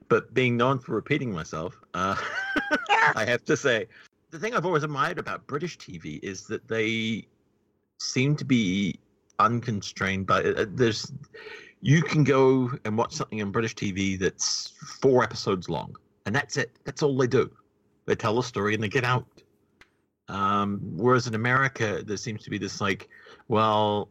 [0.09, 2.17] But being known for repeating myself, uh,
[3.15, 3.87] I have to say,
[4.31, 7.27] the thing I've always admired about British TV is that they
[7.99, 8.99] seem to be
[9.39, 10.43] unconstrained by.
[10.43, 11.13] Uh, there's,
[11.81, 15.97] you can go and watch something on British TV that's four episodes long,
[16.27, 16.73] and that's it.
[16.85, 17.51] That's all they do.
[18.07, 19.27] They tell a story and they get out.
[20.33, 23.11] Um, whereas in America, there seems to be this like,
[23.49, 24.09] well,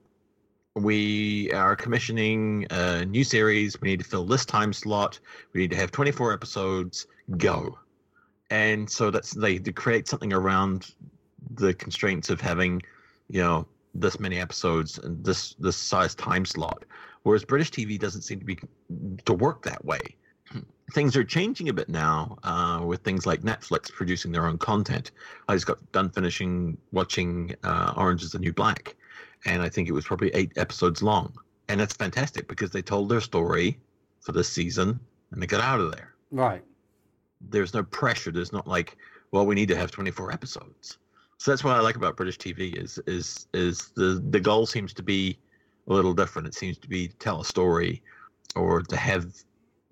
[0.76, 3.82] we are commissioning a new series.
[3.82, 5.20] We need to fill this time slot.
[5.54, 7.08] We need to have 24 episodes.
[7.38, 7.80] Go.
[8.52, 10.94] And so that's they, they create something around
[11.56, 12.84] the constraints of having,
[13.28, 16.86] you know, this many episodes and this this size time slot.
[17.24, 18.60] Whereas British TV doesn't seem to be
[19.26, 20.02] to work that way
[20.92, 25.12] things are changing a bit now uh, with things like Netflix producing their own content.
[25.48, 28.96] I just got done finishing watching uh, Orange is the New Black,
[29.46, 31.34] and I think it was probably eight episodes long.
[31.68, 33.80] And that's fantastic because they told their story
[34.20, 35.00] for this season
[35.32, 36.14] and they got out of there.
[36.32, 36.64] Right.
[37.50, 38.32] There's no pressure.
[38.32, 38.98] There's not like,
[39.32, 40.98] well, we need to have 24 episodes.
[41.38, 44.94] So that's what I like about British TV is is is the the goal seems
[44.94, 45.40] to be
[45.88, 46.48] a little different.
[46.48, 48.04] It seems to be to tell a story
[48.56, 49.34] or to have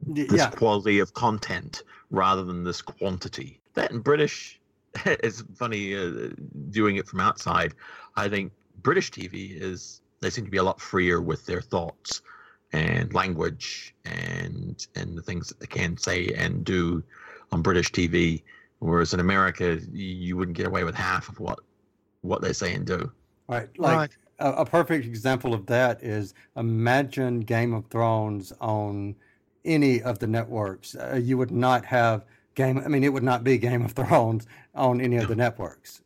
[0.05, 0.49] this yeah.
[0.49, 3.61] quality of content rather than this quantity.
[3.73, 4.59] That in British,
[5.05, 6.29] it's funny uh,
[6.69, 7.73] doing it from outside.
[8.15, 12.21] I think British TV is they seem to be a lot freer with their thoughts
[12.71, 17.03] and language and and the things that they can say and do
[17.51, 18.43] on British TV.
[18.79, 21.59] Whereas in America, you wouldn't get away with half of what
[22.21, 23.11] what they say and do.
[23.47, 23.69] Right.
[23.77, 24.17] Like Right.
[24.39, 29.15] A, a perfect example of that is imagine Game of Thrones on
[29.69, 30.95] any of the networks.
[30.95, 32.79] Uh, you would not have Game.
[32.79, 36.01] I mean, it would not be Game of Thrones on any of the networks.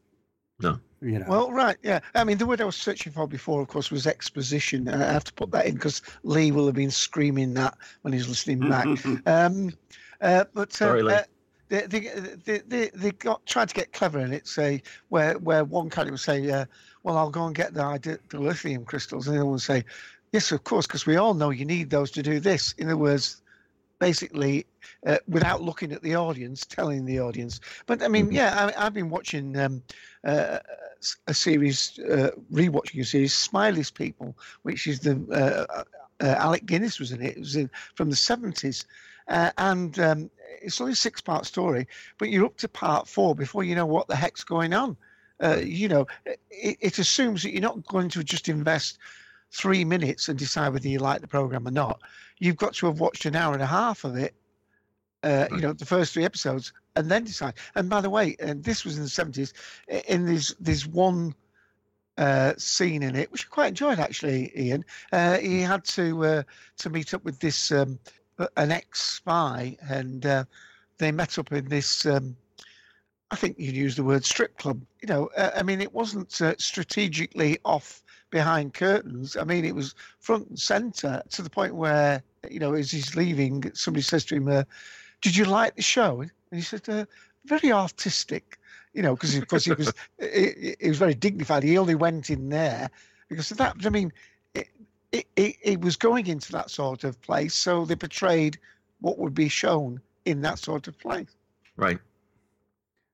[0.60, 0.80] No.
[1.02, 1.26] You know.
[1.28, 2.00] Well, right, yeah.
[2.16, 4.88] I mean, the word I was searching for before, of course, was exposition.
[4.88, 8.14] and I have to put that in because Lee will have been screaming that when
[8.14, 8.86] he's listening back.
[9.26, 9.74] um,
[10.22, 11.14] uh, but uh, Sorry, Lee.
[11.14, 11.24] uh,
[11.68, 12.00] they, they,
[12.46, 14.48] they, they, they got tried to get clever in it.
[14.48, 16.66] Say where where one character would say, uh,
[17.04, 19.84] "Well, I'll go and get the, the lithium crystals," and the other one would say,
[20.32, 22.98] "Yes, of course, because we all know you need those to do this." In other
[22.98, 23.42] words,
[24.04, 24.66] basically
[25.06, 27.62] uh, without looking at the audience, telling the audience.
[27.86, 29.82] But I mean, yeah, I, I've been watching um,
[30.24, 30.60] uh,
[31.28, 35.84] a series, uh, rewatching a series, Smiley's People, which is the uh,
[36.24, 37.38] uh, Alec Guinness was in it.
[37.38, 38.86] It was in, from the seventies,
[39.30, 40.30] uh, and um,
[40.62, 41.88] it's only a six-part story,
[42.18, 44.98] but you're up to part four before you know what the heck's going on.
[45.42, 48.98] Uh, you know, it, it assumes that you're not going to just invest
[49.54, 52.02] three minutes and decide whether you like the program or not.
[52.40, 54.34] You've got to have watched an hour and a half of it.
[55.24, 57.54] Uh, You know, the first three episodes, and then decide.
[57.76, 59.54] And by the way, and this was in the seventies.
[60.08, 61.34] In this, there's one
[62.18, 64.52] uh, scene in it, which I quite enjoyed actually.
[64.58, 66.44] Ian, uh, he had to uh,
[66.78, 68.00] to meet up with this um,
[68.58, 70.44] an ex spy, and uh,
[70.98, 72.06] they met up in this.
[72.06, 72.36] Um,
[73.32, 74.82] I think you'd use the word strip club.
[75.02, 78.04] You know, uh, I mean, it wasn't uh, strategically off
[78.34, 79.38] behind curtains.
[79.38, 83.16] I mean, it was front and center to the point where you know, as he's
[83.16, 84.64] leaving, somebody says to him, uh,
[85.22, 87.06] "Did you like the show?" And he said, uh,
[87.46, 88.58] "Very artistic."
[88.94, 91.62] You know, because of course he was he, he was very dignified.
[91.62, 92.90] He only went in there
[93.30, 93.76] because of that.
[93.86, 94.12] I mean,
[94.56, 94.68] it,
[95.12, 98.58] it, it, it was going into that sort of place, so they portrayed
[99.00, 101.36] what would be shown in that sort of place.
[101.78, 102.00] Right.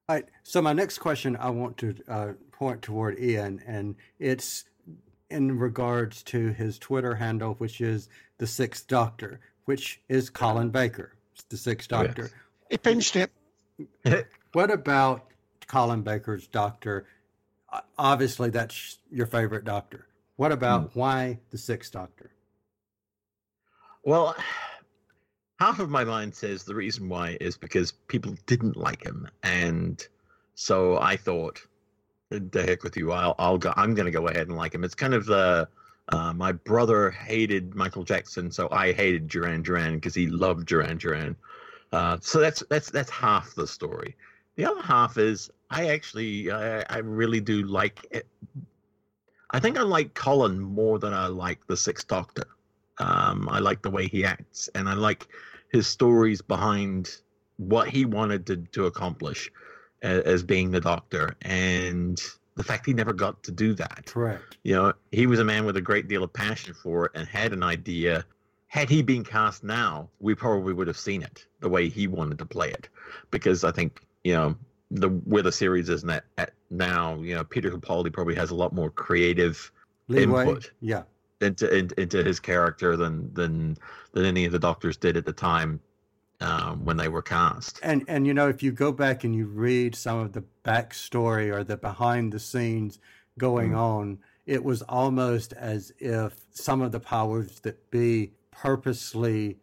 [0.07, 0.25] All right.
[0.43, 4.65] So my next question I want to uh, point toward Ian, and it's
[5.29, 11.13] in regards to his Twitter handle, which is the Sixth Doctor, which is Colin Baker,
[11.49, 12.31] the Sixth Doctor.
[12.69, 13.31] He pinched it.
[14.53, 15.27] what about
[15.67, 17.05] Colin Baker's Doctor?
[17.97, 20.07] Obviously, that's your favorite Doctor.
[20.35, 20.99] What about hmm.
[20.99, 22.31] why the Sixth Doctor?
[24.03, 24.35] Well,
[25.59, 30.05] half of my mind says the reason why is because people didn't like him, and
[30.55, 31.61] so I thought,
[32.29, 33.11] "The heck with you!
[33.11, 33.73] I'll, I'll go.
[33.75, 35.67] I'm going to go ahead and like him." It's kind of the
[36.09, 40.97] uh, my brother hated Michael Jackson, so I hated Duran Duran because he loved Duran
[40.97, 41.35] Duran.
[41.91, 44.15] Uh, so that's that's that's half the story.
[44.55, 48.27] The other half is I actually I, I really do like it.
[49.51, 52.45] I think I like Colin more than I like the Sixth Doctor.
[52.99, 55.27] Um, I like the way he acts, and I like
[55.71, 57.17] his stories behind
[57.57, 59.51] what he wanted to, to accomplish
[60.01, 62.21] as, as being the Doctor, and
[62.55, 64.05] the fact he never got to do that.
[64.05, 64.57] Correct.
[64.63, 67.27] You know, he was a man with a great deal of passion for it and
[67.27, 68.25] had an idea.
[68.67, 72.37] Had he been cast now, we probably would have seen it the way he wanted
[72.39, 72.89] to play it,
[73.31, 74.55] because I think you know
[74.91, 77.15] the where the series is at, at now.
[77.15, 79.71] You know, Peter Capaldi probably has a lot more creative
[80.07, 80.41] Leeway?
[80.41, 81.03] input Yeah.
[81.41, 83.77] into in, into his character than than
[84.11, 85.79] than any of the doctors did at the time
[86.41, 87.79] um, when they were cast.
[87.83, 91.53] And and you know, if you go back and you read some of the backstory
[91.53, 92.99] or the behind the scenes
[93.37, 99.57] going on, it was almost as if some of the powers that be purposely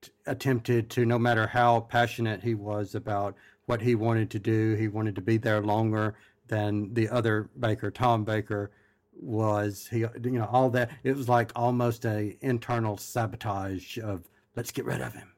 [0.00, 3.34] t- attempted to, no matter how passionate he was about
[3.66, 6.16] what he wanted to do, he wanted to be there longer
[6.48, 8.70] than the other Baker, Tom Baker
[9.12, 9.88] was.
[9.90, 10.90] He, you know, all that.
[11.04, 15.32] It was like almost a internal sabotage of let's get rid of him.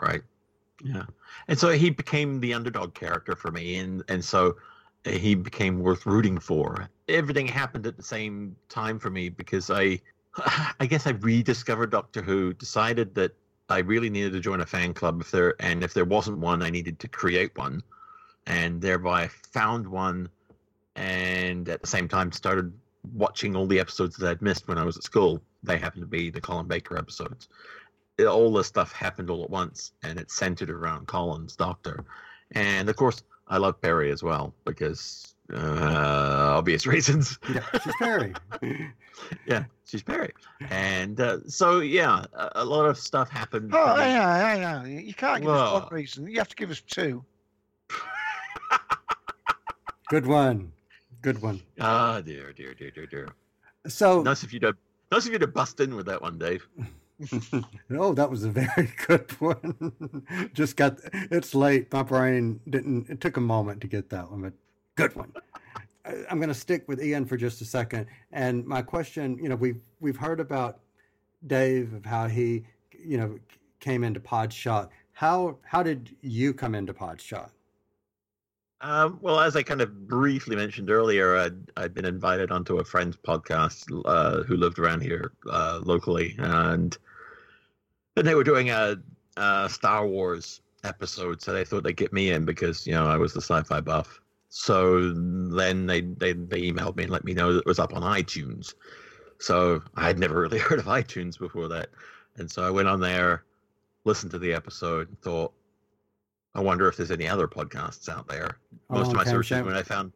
[0.00, 0.22] Right.
[0.84, 1.04] Yeah.
[1.48, 4.56] And so he became the underdog character for me, and and so
[5.06, 6.88] uh, he became worth rooting for.
[7.08, 10.00] Everything happened at the same time for me because I,
[10.80, 12.52] I guess I rediscovered Doctor Who.
[12.52, 13.32] Decided that
[13.68, 16.62] I really needed to join a fan club if there, and if there wasn't one,
[16.62, 17.82] I needed to create one,
[18.46, 20.28] and thereby found one,
[20.94, 22.72] and at the same time started
[23.14, 25.40] watching all the episodes that I'd missed when I was at school.
[25.62, 27.48] They happened to be the Colin Baker episodes
[28.18, 32.04] it, all this stuff happened all at once, and it's centered around Colin's Doctor.
[32.52, 37.38] And of course, I love Peri as well because uh, obvious reasons.
[37.52, 38.34] Yeah, she's Peri.
[39.46, 40.32] yeah, she's Peri,
[40.70, 43.72] and uh, so yeah, a, a lot of stuff happened.
[43.74, 44.04] Oh, for me.
[44.04, 45.00] yeah, yeah, yeah.
[45.00, 46.26] You can't give us one reason.
[46.26, 47.24] You have to give us two.
[50.08, 50.72] Good one.
[51.22, 51.60] Good one.
[51.80, 53.28] Ah, dear, dear, dear, dear, dear.
[53.88, 54.74] So nice of you to
[55.12, 56.66] nice of you to bust in with that one, Dave.
[57.90, 60.50] oh, that was a very good one.
[60.52, 61.92] Just got it's late.
[61.92, 63.08] My brain didn't.
[63.08, 64.52] It took a moment to get that one, but
[64.96, 65.32] good one.
[66.30, 68.06] I'm going to stick with Ian for just a second.
[68.32, 70.80] And my question, you know, we've we've heard about
[71.46, 73.38] Dave of how he, you know,
[73.80, 74.90] came into Podshock.
[75.12, 77.50] How how did you come into Podshock?
[78.82, 82.84] Um, well, as I kind of briefly mentioned earlier, I'd, I'd been invited onto a
[82.84, 86.96] friend's podcast uh, who lived around here uh, locally, and
[88.16, 88.96] and they were doing a,
[89.36, 93.16] a Star Wars episode, so they thought they'd get me in because you know I
[93.16, 94.20] was the sci-fi buff.
[94.50, 97.94] So then they they, they emailed me and let me know that it was up
[97.94, 98.74] on iTunes.
[99.38, 101.88] So I had never really heard of iTunes before that,
[102.36, 103.44] and so I went on there,
[104.04, 105.54] listened to the episode, thought,
[106.56, 108.58] I wonder if there's any other podcasts out there.
[108.90, 110.12] Most Oh, of my okay, searches when I found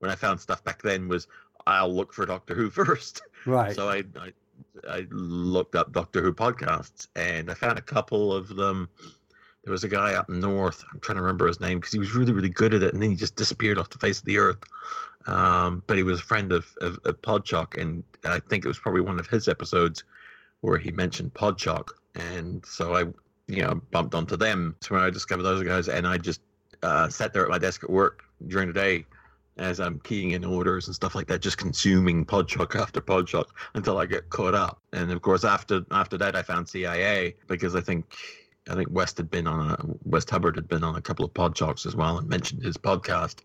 [0.00, 1.28] when I found stuff back then was
[1.66, 3.22] I'll look for Doctor Who first.
[3.46, 3.76] Right.
[3.76, 4.32] So I, I
[4.88, 8.88] I looked up Doctor Who podcasts and I found a couple of them
[9.64, 10.84] there was a guy up north.
[10.92, 13.02] I'm trying to remember his name because he was really, really good at it, and
[13.02, 14.58] then he just disappeared off the face of the earth.
[15.26, 18.78] Um, but he was a friend of, of, of Podshock, and I think it was
[18.78, 20.04] probably one of his episodes
[20.60, 23.04] where he mentioned Podshock, and so I,
[23.46, 24.76] you know, bumped onto them.
[24.80, 26.40] So when I discovered those guys, and I just
[26.82, 29.06] uh, sat there at my desk at work during the day
[29.56, 33.98] as I'm keying in orders and stuff like that, just consuming Podshock after Podshock until
[33.98, 34.80] I get caught up.
[34.92, 38.14] And of course, after after that, I found CIA because I think
[38.68, 41.32] I think West had been on a West Hubbard had been on a couple of
[41.34, 43.40] Podshocks as well and mentioned his podcast.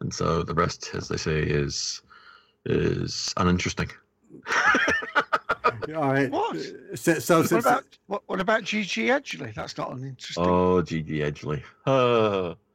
[0.00, 2.02] And so the rest, as they say, is
[2.66, 3.90] is uninteresting.
[5.88, 6.30] All right.
[6.30, 6.56] What?
[6.94, 9.54] So, so what about what, what about Gigi Edgley?
[9.54, 10.44] That's not an interesting.
[10.46, 11.62] Oh, Gigi Edgley.
[11.86, 12.56] Oh.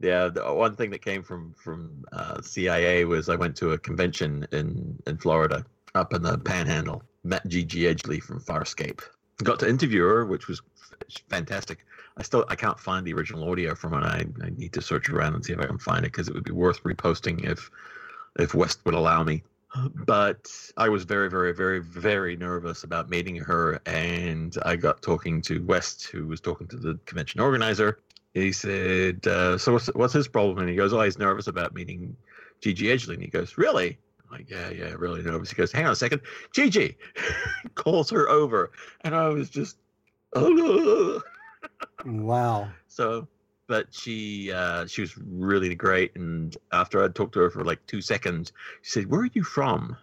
[0.00, 3.78] Yeah, the one thing that came from from uh, CIA was I went to a
[3.78, 7.02] convention in in Florida, up in the Panhandle.
[7.24, 9.00] Met Gigi Edgley from Farscape.
[9.42, 11.84] Got to interview her, which was f- fantastic.
[12.16, 14.04] I still I can't find the original audio from it.
[14.04, 16.34] I, I need to search around and see if I can find it because it
[16.34, 17.68] would be worth reposting if
[18.38, 19.42] if West would allow me.
[20.06, 25.42] But I was very, very, very, very nervous about meeting her, and I got talking
[25.42, 28.00] to West, who was talking to the convention organizer.
[28.34, 31.74] He said, uh, "So what's, what's his problem?" And he goes, "Oh, he's nervous about
[31.74, 32.16] meeting
[32.60, 35.50] Gigi Edgley." And he goes, "Really?" I'm like, yeah, yeah, really nervous.
[35.50, 36.96] He goes, "Hang on a second, Gigi,"
[37.74, 38.70] calls her over,
[39.02, 39.76] and I was just,
[40.34, 41.22] oh.
[42.04, 42.68] wow.
[42.88, 43.28] So,
[43.68, 46.16] but she uh, she was really great.
[46.16, 48.52] And after I talked to her for like two seconds,
[48.82, 49.96] she said, "Where are you from?"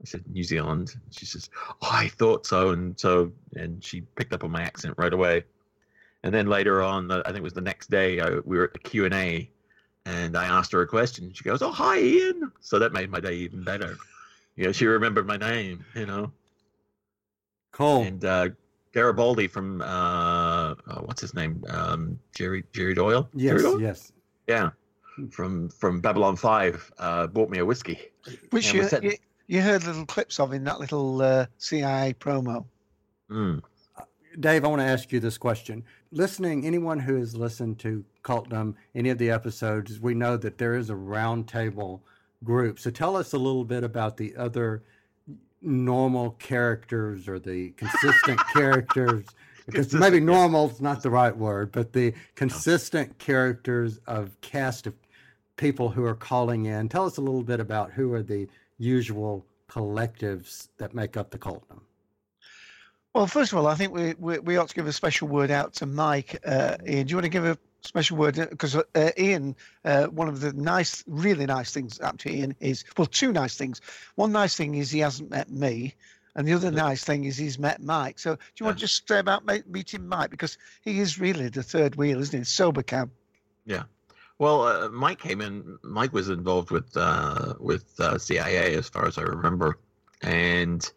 [0.00, 1.50] I said, "New Zealand." She says,
[1.82, 5.44] "Oh, I thought so." And so, and she picked up on my accent right away.
[6.22, 8.72] And then later on, I think it was the next day, I, we were at
[8.72, 9.50] the Q and A,
[10.06, 11.32] and I asked her a question.
[11.34, 13.98] She goes, "Oh, hi, Ian." So that made my day even better.
[14.56, 15.84] You know, she remembered my name.
[15.94, 16.32] You know.
[17.72, 18.02] Cool.
[18.02, 18.48] And uh,
[18.92, 19.84] Garibaldi from uh,
[20.88, 21.64] oh, what's his name?
[21.68, 23.28] Um, Jerry Jerry Doyle.
[23.34, 23.80] Yes, Jerry Doyle?
[23.80, 24.12] yes.
[24.46, 24.70] Yeah,
[25.30, 26.90] from from Babylon Five.
[26.98, 27.98] Uh, bought me a whiskey.
[28.50, 29.14] Which you, sat- you,
[29.46, 32.64] you heard little clips of in that little uh, CIA promo.
[33.30, 33.62] Mm.
[34.40, 35.82] Dave, I want to ask you this question.
[36.12, 40.74] Listening, anyone who has listened to Cultdom, any of the episodes, we know that there
[40.74, 42.00] is a roundtable
[42.44, 42.78] group.
[42.78, 44.84] So tell us a little bit about the other
[45.60, 49.24] normal characters or the consistent characters.
[49.68, 54.94] Because maybe normal is not the right word, but the consistent characters of cast of
[55.56, 56.88] people who are calling in.
[56.88, 58.48] Tell us a little bit about who are the
[58.78, 61.80] usual collectives that make up the Cultdom.
[63.14, 65.50] Well, first of all, I think we, we, we ought to give a special word
[65.50, 66.40] out to Mike.
[66.46, 68.36] Uh, Ian, do you want to give a special word?
[68.36, 69.54] Because uh, Ian,
[69.84, 73.56] uh, one of the nice, really nice things up to Ian is, well, two nice
[73.56, 73.80] things.
[74.14, 75.94] One nice thing is he hasn't met me.
[76.38, 78.20] And the other nice thing is he's met Mike.
[78.20, 80.30] So do you want to just say about meeting Mike?
[80.30, 82.44] Because he is really the third wheel, isn't he?
[82.44, 83.10] Sober cab.
[83.66, 83.82] Yeah.
[84.38, 85.78] Well, uh, Mike came in.
[85.82, 89.80] Mike was involved with uh, with uh, CIA, as far as I remember,
[90.22, 90.88] and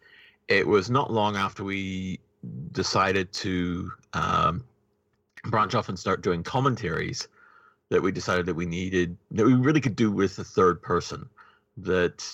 [0.46, 2.20] it was not long after we
[2.70, 4.64] decided to um,
[5.46, 7.26] branch off and start doing commentaries
[7.88, 11.28] that we decided that we needed that we really could do with a third person.
[11.78, 12.24] That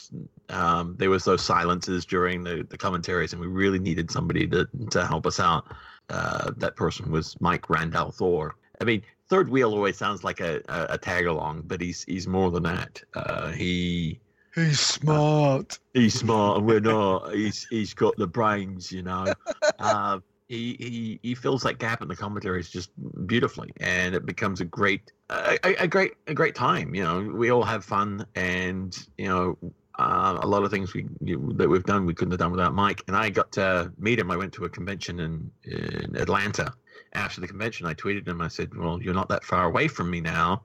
[0.51, 4.69] um, there was those silences during the, the commentaries, and we really needed somebody to
[4.91, 5.67] to help us out.
[6.11, 8.57] Uh, that person was Mike Randall Thor.
[8.81, 12.27] I mean, third wheel always sounds like a, a, a tag along, but he's he's
[12.27, 13.03] more than that.
[13.15, 14.21] Uh, he
[14.55, 15.79] He's smart.
[15.95, 17.33] he's smart and we're not.
[17.33, 19.33] He's he's got the brains, you know.
[19.79, 20.19] uh,
[20.49, 22.91] he, he he fills that gap in the commentaries just
[23.27, 26.95] beautifully, and it becomes a great a, a great a great time.
[26.95, 29.59] You know, we all have fun, and you know.
[29.99, 32.73] Uh, a lot of things we you, that we've done we couldn't have done without
[32.73, 33.03] Mike.
[33.09, 34.31] And I got to meet him.
[34.31, 36.73] I went to a convention in in Atlanta.
[37.15, 38.41] After the convention, I tweeted him.
[38.41, 40.63] I said, "Well, you're not that far away from me now,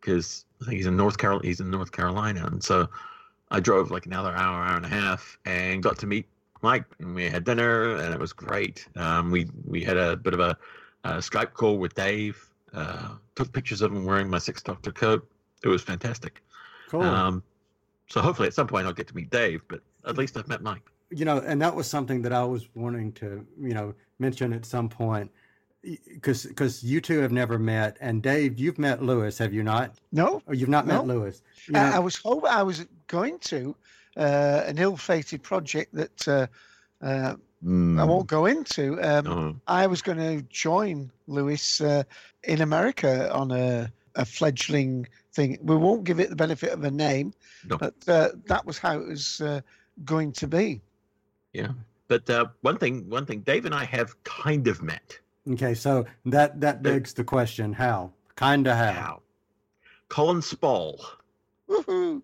[0.00, 1.40] because I think he's in North Carol.
[1.40, 2.88] He's in North Carolina." And so
[3.50, 6.26] I drove like another hour, hour and a half, and got to meet
[6.62, 6.84] Mike.
[7.00, 8.86] And we had dinner, and it was great.
[8.96, 10.56] Um, we we had a bit of a,
[11.04, 12.48] a Skype call with Dave.
[12.74, 15.26] Uh, took pictures of him wearing my Six Doctor coat.
[15.64, 16.42] It was fantastic.
[16.90, 17.02] Cool.
[17.02, 17.42] Um,
[18.08, 20.62] so hopefully at some point I'll get to meet Dave, but at least I've met
[20.62, 20.82] Mike.
[21.10, 24.64] you know, and that was something that I was wanting to, you know, mention at
[24.66, 25.30] some point,
[26.12, 29.94] because because you two have never met, and Dave, you've met Lewis, have you not?
[30.12, 31.42] No, or you've not met Lewis.
[31.66, 33.74] You I, know- I was hope I was going to
[34.16, 36.46] uh, an ill-fated project that uh,
[37.02, 37.34] uh,
[37.64, 39.00] I won't go into.
[39.02, 39.56] Um, Oh.
[39.66, 42.02] I was going to join Lewis uh,
[42.44, 45.58] in America on a, a fledgling thing.
[45.62, 47.32] We won't give it the benefit of a name,
[47.66, 49.60] but uh, that was how it was uh,
[50.04, 50.82] going to be.
[51.52, 51.72] Yeah.
[52.08, 55.18] But uh, one thing, one thing, Dave and I have kind of met.
[55.50, 58.12] Okay, so that that begs the question: How?
[58.36, 58.92] Kinda how?
[58.92, 59.22] How?
[60.08, 61.00] Colin Spaull.
[61.68, 62.22] Woohoo!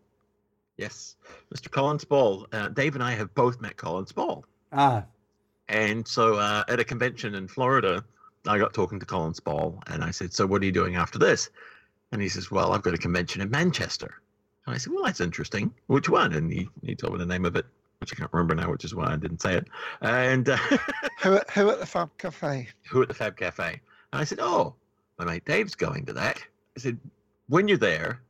[0.76, 1.16] Yes,
[1.54, 1.70] Mr.
[1.70, 2.46] Colin Spaull.
[2.52, 4.42] Uh, Dave and I have both met Colin Spaull.
[4.72, 5.04] Ah,
[5.68, 8.04] And so uh, at a convention in Florida,
[8.46, 11.18] I got talking to Colin Spaull, and I said, "So what are you doing after
[11.18, 11.50] this?"
[12.14, 14.22] And he says, "Well, I've got a convention in Manchester."
[14.66, 15.74] And I said, "Well, that's interesting.
[15.88, 17.66] Which one?" And he, he told me the name of it,
[17.98, 19.66] which I can't remember now, which is why I didn't say it.
[20.00, 20.56] And uh,
[21.22, 22.68] Who, at- who at the Fab Cafe?
[22.88, 23.80] who at the Fab Cafe?
[24.12, 24.76] And I said, "Oh,
[25.18, 26.38] my mate Dave's going to that."
[26.76, 27.00] I said,
[27.48, 28.20] "When you're there,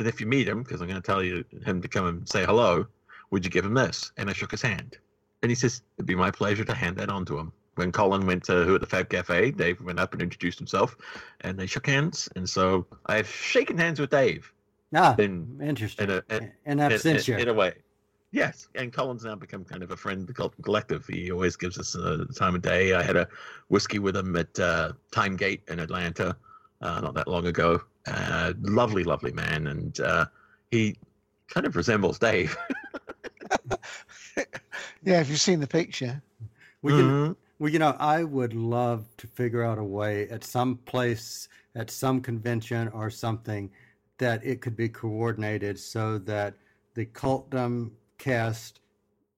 [0.00, 2.28] and if you meet him, because I'm going to tell you him to come and
[2.28, 2.88] say hello,
[3.30, 4.98] would you give him this?" And I shook his hand,
[5.42, 8.26] and he says, "It'd be my pleasure to hand that on to him." When Colin
[8.26, 10.96] went to who at the Fab Cafe, Dave went up and introduced himself,
[11.42, 12.28] and they shook hands.
[12.34, 14.52] And so I've shaken hands with Dave.
[14.96, 16.10] ah, in interesting.
[16.10, 17.38] in a in, In in- absentia.
[17.38, 17.74] in a way.
[18.32, 21.06] Yes, and Colin's now become kind of a friend of the Cultdom Collective.
[21.06, 22.94] He always gives us uh, the time of day.
[22.94, 23.28] I had a
[23.68, 26.36] whiskey with him at uh, Timegate in Atlanta
[26.82, 27.80] uh, not that long ago.
[28.08, 30.26] Uh, lovely, lovely man, and uh,
[30.72, 30.96] he
[31.46, 32.56] kind of resembles Dave.
[35.04, 36.20] Yeah, if you've seen the picture.
[36.82, 37.36] Well, you, Mhm.
[37.60, 41.90] Well, you know, I would love to figure out a way at some place, at
[41.90, 43.68] some convention or something,
[44.18, 46.54] that it could be coordinated so that
[46.94, 48.78] the Cultdom cast,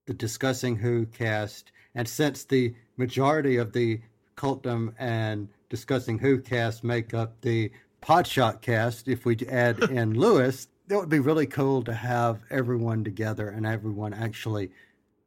[0.05, 4.03] the Discussing Who cast, and since the majority of the
[4.37, 7.71] Cultdom and Discussing Who cast make up the
[8.03, 13.03] Podshock cast, if we add in Lewis, that would be really cool to have everyone
[13.03, 14.71] together and everyone actually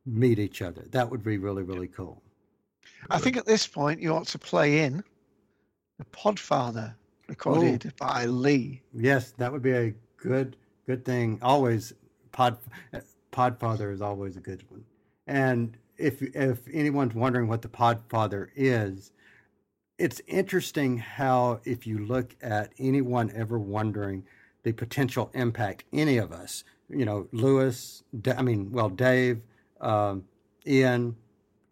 [0.05, 0.85] meet each other.
[0.91, 2.21] That would be really, really cool.
[3.09, 5.03] I think at this point you ought to play in
[5.97, 6.95] the Podfather
[7.27, 8.81] recorded by Lee.
[8.93, 11.39] Yes, that would be a good good thing.
[11.41, 11.93] Always
[12.31, 12.57] pod
[13.31, 14.83] Podfather is always a good one.
[15.27, 19.11] And if if anyone's wondering what the Podfather is,
[19.97, 24.23] it's interesting how if you look at anyone ever wondering
[24.63, 28.03] the potential impact any of us, you know, Lewis,
[28.35, 29.41] I mean, well, Dave,
[29.81, 30.23] um,
[30.65, 31.15] Ian,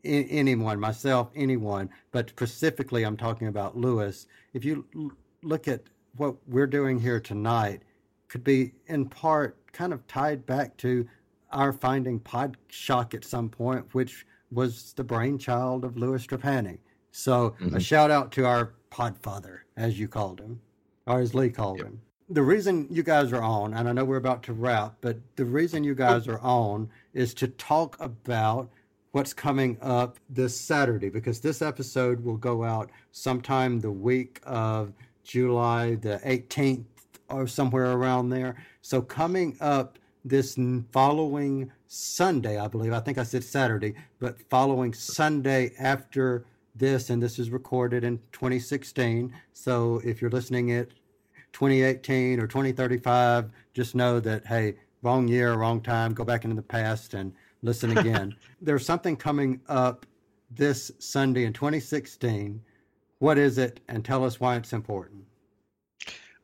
[0.03, 4.27] a- anyone, myself, anyone, but specifically I'm talking about Lewis.
[4.53, 5.11] If you l-
[5.43, 5.81] look at
[6.17, 7.81] what we're doing here tonight,
[8.27, 11.07] could be in part kind of tied back to
[11.51, 16.77] our finding Podshock at some point, which was the brainchild of Louis Trapani.
[17.11, 17.81] So a Mhm.
[17.81, 20.59] shout out to our Podfather, as you called him,
[21.07, 22.01] or as Lee called him.
[22.29, 25.43] The reason you guys are on, and I know we're about to wrap, but the
[25.45, 28.69] reason you guys are on is to talk about
[29.12, 34.93] what's coming up this Saturday because this episode will go out sometime the week of
[35.24, 36.86] July the 18th
[37.30, 38.55] or somewhere around there.
[38.82, 40.57] So coming up this
[40.91, 46.45] following Sunday, I believe, I think I said Saturday, but following Sunday after
[46.76, 49.34] this, and this is recorded in 2016.
[49.53, 50.93] So if you're listening it
[51.51, 56.62] 2018 or 2035, just know that, hey, wrong year, wrong time, go back into the
[56.62, 57.34] past and
[57.64, 58.36] listen again.
[58.62, 60.05] There's something coming up
[60.49, 62.62] this Sunday in 2016.
[63.20, 63.80] What is it?
[63.88, 65.24] And tell us why it's important.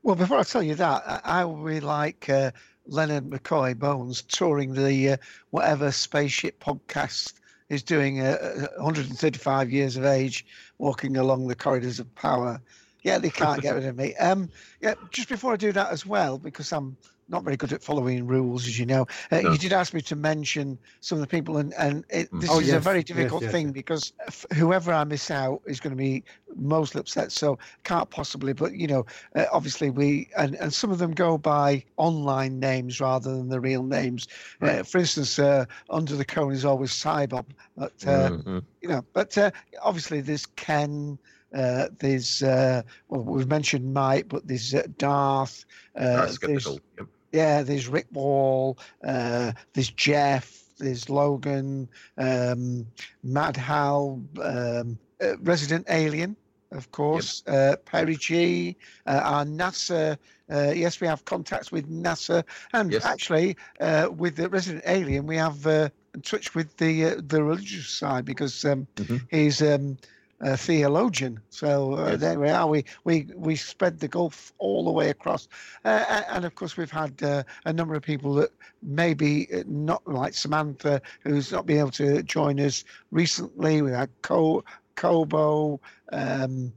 [0.04, 2.52] Well, before I tell you that, I, I will be like uh,
[2.86, 5.18] Leonard McCoy Bones touring the uh,
[5.50, 7.34] whatever spaceship podcast
[7.70, 10.46] is doing uh, 135 years of age,
[10.78, 12.62] walking along the corridors of power.
[13.04, 14.16] Yeah, they can't get rid of me.
[14.16, 14.50] Um,
[14.82, 16.96] yeah, just before I do that as well, because I'm
[17.28, 19.06] not very good at following rules, as you know.
[19.32, 19.52] Uh, No.
[19.52, 22.60] You did ask me to mention some of the people, and and it, this Oh,
[22.60, 25.98] is a very difficult yes, thing because f- whoever I miss out is going to
[25.98, 26.24] be
[26.56, 27.32] mostly upset.
[27.32, 28.54] So can't possibly.
[28.54, 29.06] But you know,
[29.36, 33.60] uh, obviously we and and some of them go by online names rather than the
[33.60, 34.28] real names.
[34.62, 38.64] Uh, for instance, uh, under the cone is always Cybob, but uh, Mhm.
[38.82, 39.52] you know, but uh,
[39.82, 41.18] obviously there's Ken.
[41.54, 45.66] Uh, there's uh, well, we've mentioned Mike, but there's uh, Darth.
[45.96, 46.80] Uh, That's there's, skeptical.
[46.98, 47.08] Yep.
[47.38, 48.78] Yeah, there's Rick Wall.
[49.04, 50.46] Uh, there's Jeff.
[50.80, 51.90] There's Logan.
[52.18, 52.88] Um,
[53.24, 54.24] Mad Hal.
[54.42, 56.36] Um, uh, Resident Alien,
[56.72, 57.44] of course.
[57.48, 58.78] Uh, Perry G.
[59.06, 60.18] Uh, our NASA.
[60.52, 63.04] Uh, yes, we have contacts with NASA, and Yes.
[63.04, 65.90] actually uh, with the Resident Alien, we have uh,
[66.24, 69.28] touch with the uh, the religious side because um, Mhm.
[69.30, 69.62] he's.
[69.62, 69.98] Um,
[70.42, 71.40] a theologian.
[71.50, 72.20] So uh, Yes.
[72.20, 72.68] there we are.
[72.68, 75.48] We, we we spread the gulf all the way across,
[75.86, 80.08] uh, and of course we've had uh, a number of people that maybe uh, not
[80.08, 83.82] like Samantha, who's not been able to join us recently.
[83.82, 84.64] We had Co
[84.96, 85.80] Kobo,
[86.12, 86.72] um,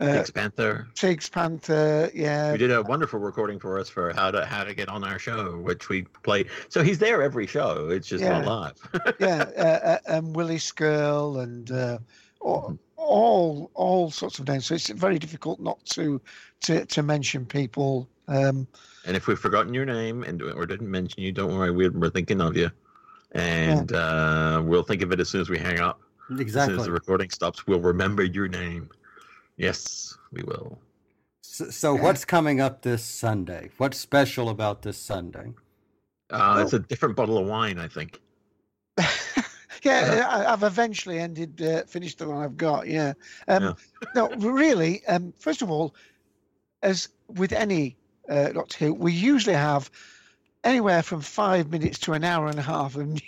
[0.00, 0.86] uh, Six Panther.
[0.94, 2.10] Tiggs Panther.
[2.14, 5.02] Yeah, We did a wonderful recording for us for how to how to get on
[5.04, 6.44] our show, which we play.
[6.68, 7.88] So he's there every show.
[7.90, 9.14] It's just not live.
[9.18, 11.98] yeah, uh, uh, and Willie Skirl and uh,
[12.40, 12.78] all.
[12.96, 14.66] All all sorts of names.
[14.66, 16.20] So it's very difficult not to
[16.62, 18.08] to, to mention people.
[18.28, 18.66] Um,
[19.06, 22.10] And if we've forgotten your name and or didn't mention you, don't worry, we're, we're
[22.10, 22.70] thinking of you,
[23.32, 26.00] and uh, we'll think of it as soon as we hang up.
[26.22, 26.78] As soon Exactly.
[26.78, 28.88] as the recording stops, we'll remember your name.
[29.58, 30.78] Yes, we will.
[31.42, 33.70] So, so what's coming up this Sunday?
[33.76, 35.52] What's special about this Sunday?
[36.30, 38.20] Uh, it's a different bottle of wine, I think.
[39.84, 42.86] yeah, I, I've eventually ended uh, finished the one I've got.
[42.88, 43.12] Yeah.
[43.48, 43.76] Um,
[44.14, 45.04] No, really.
[45.06, 45.94] Um, first of all,
[46.82, 47.96] as with any
[48.28, 49.90] uh, Doctor Who, we usually have
[50.62, 53.20] anywhere from five minutes to an hour and a half of news.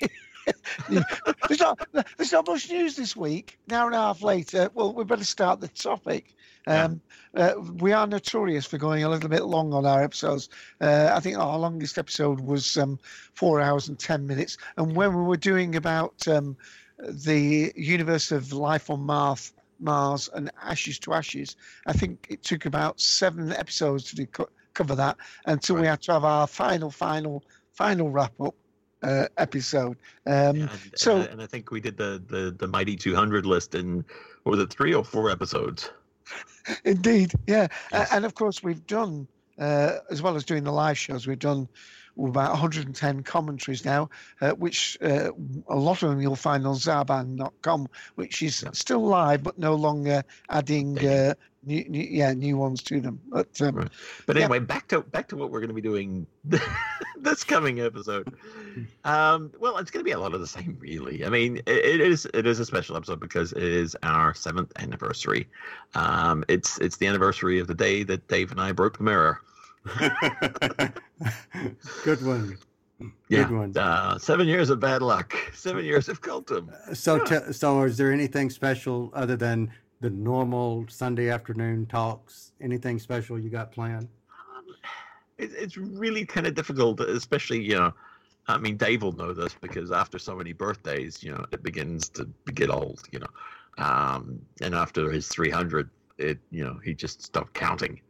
[1.49, 3.59] there's not there's not much news this week.
[3.69, 6.35] An hour and a half later, well, we better start the topic.
[6.67, 7.01] Um,
[7.35, 10.49] uh, we are notorious for going a little bit long on our episodes.
[10.81, 12.99] Uh, I think our longest episode was um,
[13.35, 14.57] four hours and ten minutes.
[14.77, 16.57] And when we were doing about um,
[16.99, 21.57] the universe of life on Mars, Mars and Ashes to Ashes,
[21.87, 26.03] I think it took about seven episodes to do, co- cover that until we had
[26.03, 27.45] to have our final, final,
[27.75, 28.55] final wrap up
[29.03, 29.99] uh, episode.
[30.27, 33.47] Um, And, so and, I- and I think we did the, the, the mighty 200
[33.47, 34.05] list in
[34.43, 35.91] what was it three or four episodes?
[36.85, 37.68] Indeed, yeah.
[37.93, 39.27] A- And of course, we've done,
[39.59, 41.68] uh, as well as doing the live shows, we've done
[42.19, 44.09] about 110 commentaries now,
[44.41, 45.31] uh, which uh,
[45.69, 50.25] a lot of them you'll find on Zaban.com, which is still live but no longer
[50.49, 53.21] adding uh, new, new, yeah, new ones to them.
[53.29, 53.89] But, um,
[54.27, 54.45] But yeah.
[54.45, 56.27] anyway, back to back to what we're going to be doing
[57.19, 58.35] this coming episode.
[59.05, 61.25] Um, well, it's going to be a lot of the same, really.
[61.25, 64.73] I mean, it, it is it is a special episode because it is our seventh
[64.79, 65.49] anniversary.
[65.95, 69.41] Um, it's it's the anniversary of the day that Dave and I broke the mirror.
[72.05, 72.59] Good one.
[73.28, 73.76] Yeah, Good one.
[73.76, 75.34] Uh, seven years of bad luck.
[75.53, 76.70] Seven years of cultdom.
[76.97, 79.70] So, te- so is there anything special other than
[80.01, 82.53] the normal Sunday afternoon talks?
[82.61, 84.09] Anything special you got planned?
[85.39, 87.93] it, it's really kind of difficult, especially you know.
[88.49, 92.09] I mean, Dave will know this because after so many birthdays, you know, it begins
[92.11, 93.26] to get old, you know.
[93.76, 98.01] Um, and after his 300, it, you know, he just stopped counting.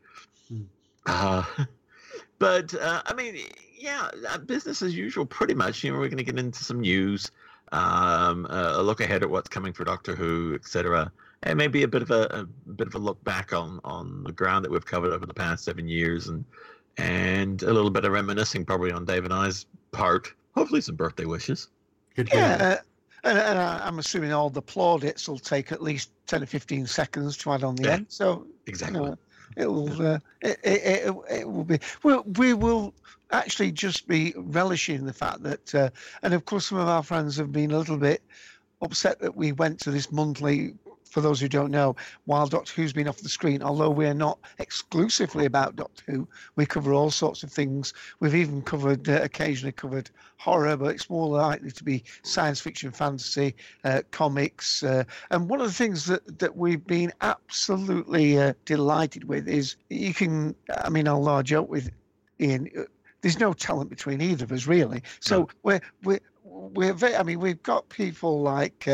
[1.06, 1.44] Uh,
[2.38, 3.36] but uh, I mean,
[3.78, 5.82] yeah, uh, business as usual, pretty much.
[5.84, 7.30] You know, we're going to get into some news,
[7.72, 11.10] um, uh, a look ahead at what's coming for Doctor Who, etc.
[11.42, 14.32] And maybe a bit of a, a bit of a look back on on the
[14.32, 16.44] ground that we've covered over the past seven years, and
[16.98, 20.32] and a little bit of reminiscing probably on Dave and I's part.
[20.54, 21.68] Hopefully, some birthday wishes.
[22.14, 22.76] Good yeah, uh,
[23.28, 26.86] and, and I- I'm assuming all the plaudits will take at least 10 or 15
[26.86, 28.06] seconds to add on the Yeah, end.
[28.08, 28.98] So, exactly.
[28.98, 29.18] you know,
[29.56, 32.94] it'll, uh, it, it, it, it will be, well, we will
[33.30, 35.90] actually just be relishing the fact that, uh,
[36.22, 38.22] and of course, some of our friends have been a little bit
[38.82, 40.74] upset that we went to this monthly.
[41.16, 41.96] For those who don't know,
[42.26, 46.66] while Doctor Who's been off the screen, although we're not exclusively about Doctor Who, we
[46.66, 47.94] cover all sorts of things.
[48.20, 52.90] We've even covered, uh, occasionally covered horror, but it's more likely to be science fiction,
[52.90, 54.82] fantasy, uh, comics.
[54.82, 59.76] Uh, and one of the things that, that we've been absolutely uh, delighted with is
[59.88, 60.54] you can,
[60.84, 61.90] I mean, although I joke with
[62.38, 62.82] Ian, uh,
[63.22, 65.02] there's no talent between either of us really.
[65.20, 67.16] So we're we're we're very.
[67.16, 68.86] I mean, we've got people like.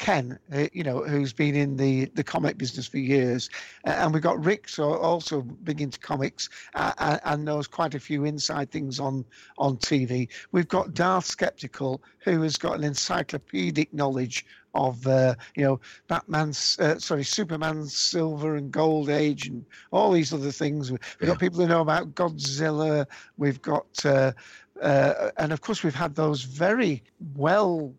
[0.00, 3.50] Ken, uh, you know, who's been in the, the comic business for years,
[3.86, 7.94] uh, and we've got Rick, so also big into comics uh, uh, and knows quite
[7.94, 9.26] a few inside things on
[9.58, 10.26] on TV.
[10.52, 16.78] We've got Darth Skeptical, who has got an encyclopedic knowledge of uh, you know Batman's,
[16.78, 20.90] uh, sorry, Superman's Silver and Gold Age, and all these other things.
[20.90, 23.04] We've got people who know about Godzilla.
[23.36, 24.32] We've got, uh,
[24.80, 27.02] uh, and of course, we've had those very
[27.36, 27.92] well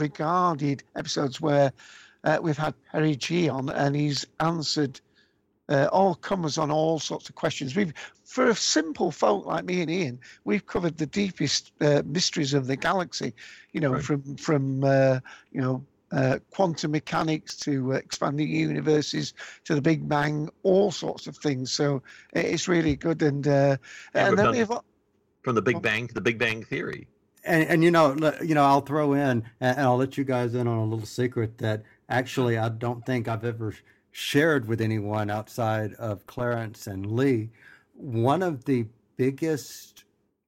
[0.00, 1.72] regarded episodes where
[2.24, 5.00] uh, we've had Perry G on and he's answered
[5.68, 7.76] uh, all comers on all sorts of questions.
[7.76, 7.92] We've,
[8.24, 12.66] for a simple folk like me and Ian, we've covered the deepest uh, mysteries of
[12.66, 13.34] the galaxy.
[13.72, 15.20] You know, from from uh,
[15.52, 19.34] you know uh, quantum mechanics to uh, expanding universes
[19.64, 21.70] to the Big Bang, all sorts of things.
[21.72, 23.22] So it's really good.
[23.22, 23.76] And uh,
[24.14, 24.78] And and then done- we've
[25.42, 27.08] From the Big Bang to the Big Bang Theory.
[27.44, 30.66] And, and you know, you know, I'll throw in, and I'll let you guys in
[30.66, 33.74] on a little secret that actually I don't think I've ever
[34.10, 37.50] shared with anyone outside of Clarence and Lee.
[37.94, 38.86] One of the
[39.16, 40.04] biggest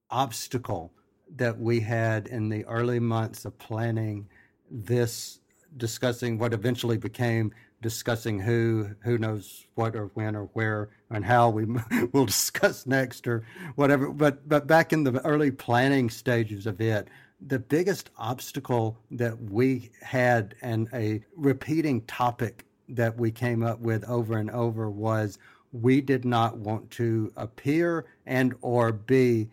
[0.09, 0.91] obstacle
[1.35, 4.27] that we had in the early months of planning
[4.69, 5.39] this,
[5.77, 11.49] discussing what eventually became discussing who, who knows what or when or where and how
[11.49, 11.65] we
[12.13, 13.43] will discuss next or
[13.75, 14.09] whatever.
[14.09, 17.07] But but back in the early planning stages of it,
[17.45, 24.03] the biggest obstacle that we had and a repeating topic that we came up with
[24.05, 25.39] over and over was
[25.71, 29.49] we did not want to appear and or be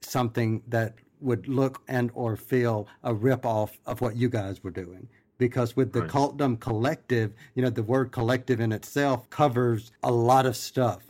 [0.00, 4.70] something that would look and or feel a rip off of what you guys were
[4.70, 5.08] doing
[5.38, 6.10] because with the Right.
[6.10, 11.02] cultdom collective you know the word collective in itself covers a lot of stuff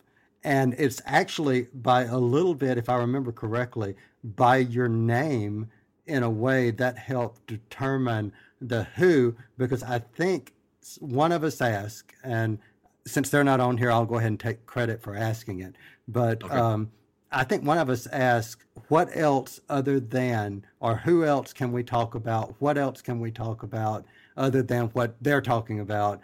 [0.45, 5.68] and it's actually by a little bit if i remember correctly by your name
[6.07, 10.53] in a way that helped determine the who because i think
[11.01, 12.59] one of us asked and
[13.07, 15.74] since they're not on here i'll go ahead and take credit for asking it
[16.09, 16.57] but Okay.
[16.57, 16.91] um,
[17.33, 21.83] i think one of us asked what else other than or who else can we
[21.83, 24.05] talk about what else can we talk about
[24.39, 26.20] other than what they're talking about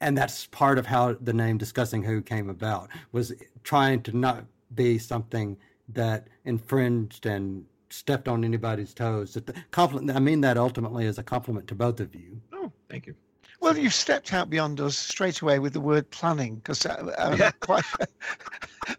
[0.00, 3.32] and that's part of how the name discussing who came about was
[3.62, 5.56] trying to not be something
[5.88, 11.18] that infringed and stepped on anybody's toes That the compliment i mean that ultimately as
[11.18, 13.14] a compliment to both of you Oh, thank you.
[13.60, 17.58] Well, you've stepped out beyond us straight away with the word planning because I'm not
[17.60, 17.84] quite,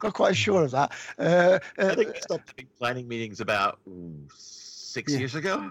[0.02, 0.94] not quite sure of that.
[1.18, 5.20] Uh, I uh, think we stopped doing planning meetings about ooh, six Yeah.
[5.20, 5.70] years ago.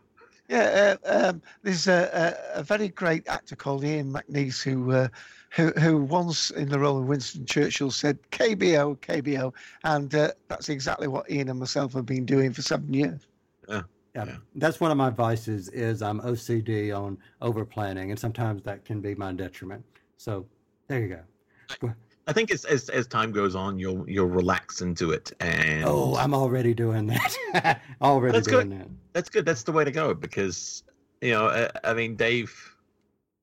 [0.52, 5.08] Yeah, uh, um, there's a, a, a very great actor called Ian McNeice who, uh,
[5.50, 10.68] who who once in the role of Winston Churchill said KBO, KBO, and uh, that's
[10.68, 13.26] exactly what Ian and myself have been doing for seven years.
[13.68, 13.82] Yeah.
[14.14, 18.84] Yeah, that's one of my vices is I'm OCD on over planning, and sometimes that
[18.84, 19.82] can be my detriment.
[20.18, 20.44] So
[20.86, 21.94] there you go.
[22.26, 26.14] I think as, as as time goes on, you'll you'll relax into it, and Oh,
[26.16, 27.80] I'm already doing that.
[28.02, 28.80] already That's doing good.
[28.80, 28.88] that.
[29.12, 29.44] that's good.
[29.44, 30.84] That's the way to go because
[31.20, 32.52] you know, I, I mean, Dave,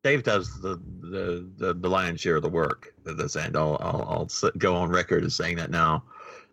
[0.03, 3.57] Dave does the, the the the lion's share of the work at this end.
[3.57, 6.03] I'll I'll, I'll go on record as saying that now.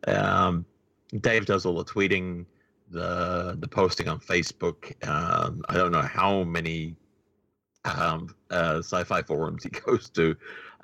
[0.09, 0.65] Um,
[1.21, 2.45] Dave does all the tweeting,
[2.91, 4.95] the the posting on Facebook.
[5.07, 6.97] Um, I don't know how many
[7.85, 10.37] um, uh, sci-fi forums he goes to.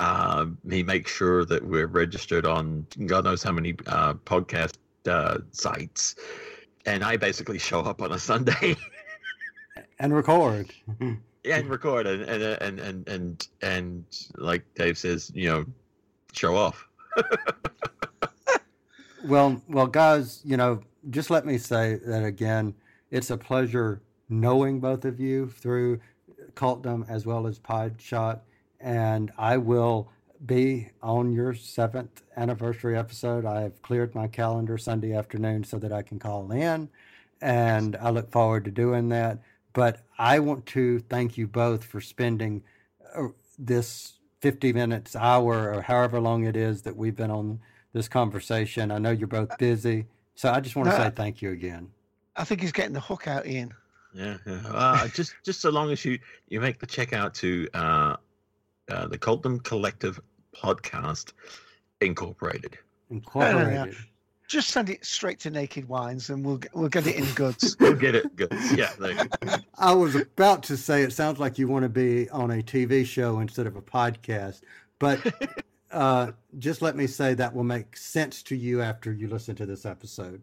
[0.03, 4.75] Um, he makes sure that we're registered on God knows how many uh, podcast
[5.07, 6.17] uh, sites,
[6.87, 8.77] and I basically show up on a Sunday
[10.01, 10.73] And record.
[11.45, 14.05] and record and and and and and, and
[14.37, 15.65] like Dave says, you know,
[16.33, 16.89] show off.
[19.25, 20.81] Well, well, guys, you know,
[21.11, 22.75] just let me say that again.
[23.13, 26.01] It's a pleasure knowing both of you through
[26.55, 28.41] Cultdom as well as Podshock,
[28.83, 30.11] and I will
[30.45, 33.45] be on your seventh anniversary episode.
[33.47, 36.89] I have cleared my calendar Sunday afternoon so that I can call in,
[37.41, 39.39] and I look forward to doing that.
[39.73, 42.63] But I want to thank you both for spending
[43.15, 43.29] uh,
[43.59, 47.61] this 50 minutes, hour, or however long it is that we've been on
[47.93, 48.91] this conversation.
[48.91, 51.91] I know you're both busy, so I just want to No, say thank you again.
[52.37, 53.73] I think he's getting the hook out, Ian.
[54.15, 54.61] Yeah, yeah.
[54.67, 56.19] Uh, just just so long as you
[56.49, 58.17] you make the check out to uh,
[58.91, 60.21] uh, the Cultdom Collective
[60.55, 61.33] Podcast
[62.01, 62.79] Incorporated.
[63.11, 63.97] Incorporated.
[64.49, 67.77] Just send it straight to Naked Wines, and we'll get, we'll get it in goods.
[67.81, 68.53] We'll get it good.
[68.75, 69.57] Yeah, there you go.
[69.79, 73.07] I was about to say it sounds like you want to be on a TV
[73.07, 74.61] show instead of a podcast,
[74.99, 75.21] but
[75.91, 79.65] uh, just let me say that will make sense to you after you listen to
[79.65, 80.43] this episode.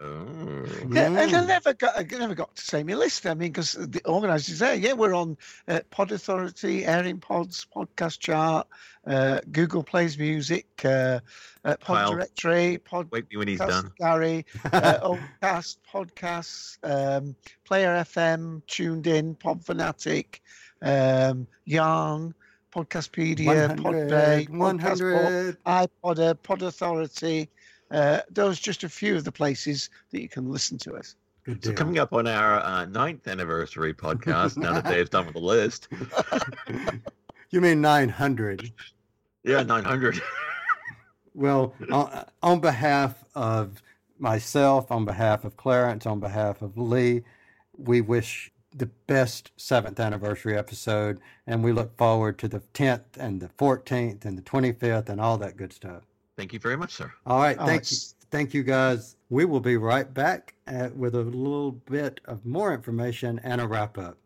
[0.00, 0.64] Oh.
[0.90, 1.46] Yeah, and I Mm.
[1.46, 3.26] never got, I never got to say my list.
[3.26, 5.36] I mean, because the organisers there, yeah, we're on
[5.68, 8.66] uh, Pod Authority, Airing Pods, Podcast Chart,
[9.06, 11.20] uh, Google Plays Music, uh,
[11.64, 13.92] uh, Pod Kyle, Directory, Pod Wait me when he's Podcast done.
[13.98, 20.42] Gary, uh, Overcast, Podcasts, um, Player FM, Tuned In, Pod Fanatic,
[20.82, 22.34] um, Yarn,
[22.74, 25.56] Podcastpedia, 100, Podbay, 100.
[25.64, 27.48] iPodder, Pod Authority.
[27.90, 31.16] Uh, those just a few of the places that you can listen to us.
[31.44, 35.34] Good So coming up on our uh, ninth anniversary podcast, now that Dave's done with
[35.34, 35.88] the list,
[37.50, 38.72] You mean 900?
[39.44, 40.20] yeah, nine hundred.
[41.36, 43.82] Well, on, on behalf of
[44.20, 47.22] myself, on behalf of Clarence, on behalf of Lee,
[47.76, 53.40] we wish the best seventh anniversary episode, and we look forward to the 10th and
[53.40, 56.04] the 14th and the 25th and all that good stuff.
[56.36, 57.12] Thank you very much, sir.
[57.26, 57.96] All right, Oh, thank you,
[58.30, 59.16] thank you guys.
[59.30, 63.66] We will be right back uh with a little bit of more information and a
[63.68, 64.18] wrap up.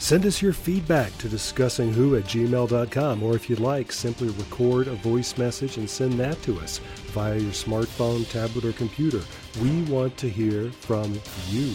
[0.00, 4.94] Send us your feedback to discussingwho at gmail.com, or if you'd like, simply record a
[4.94, 6.78] voice message and send that to us
[7.08, 9.20] via your smartphone, tablet, or computer.
[9.60, 11.74] We want to hear from you.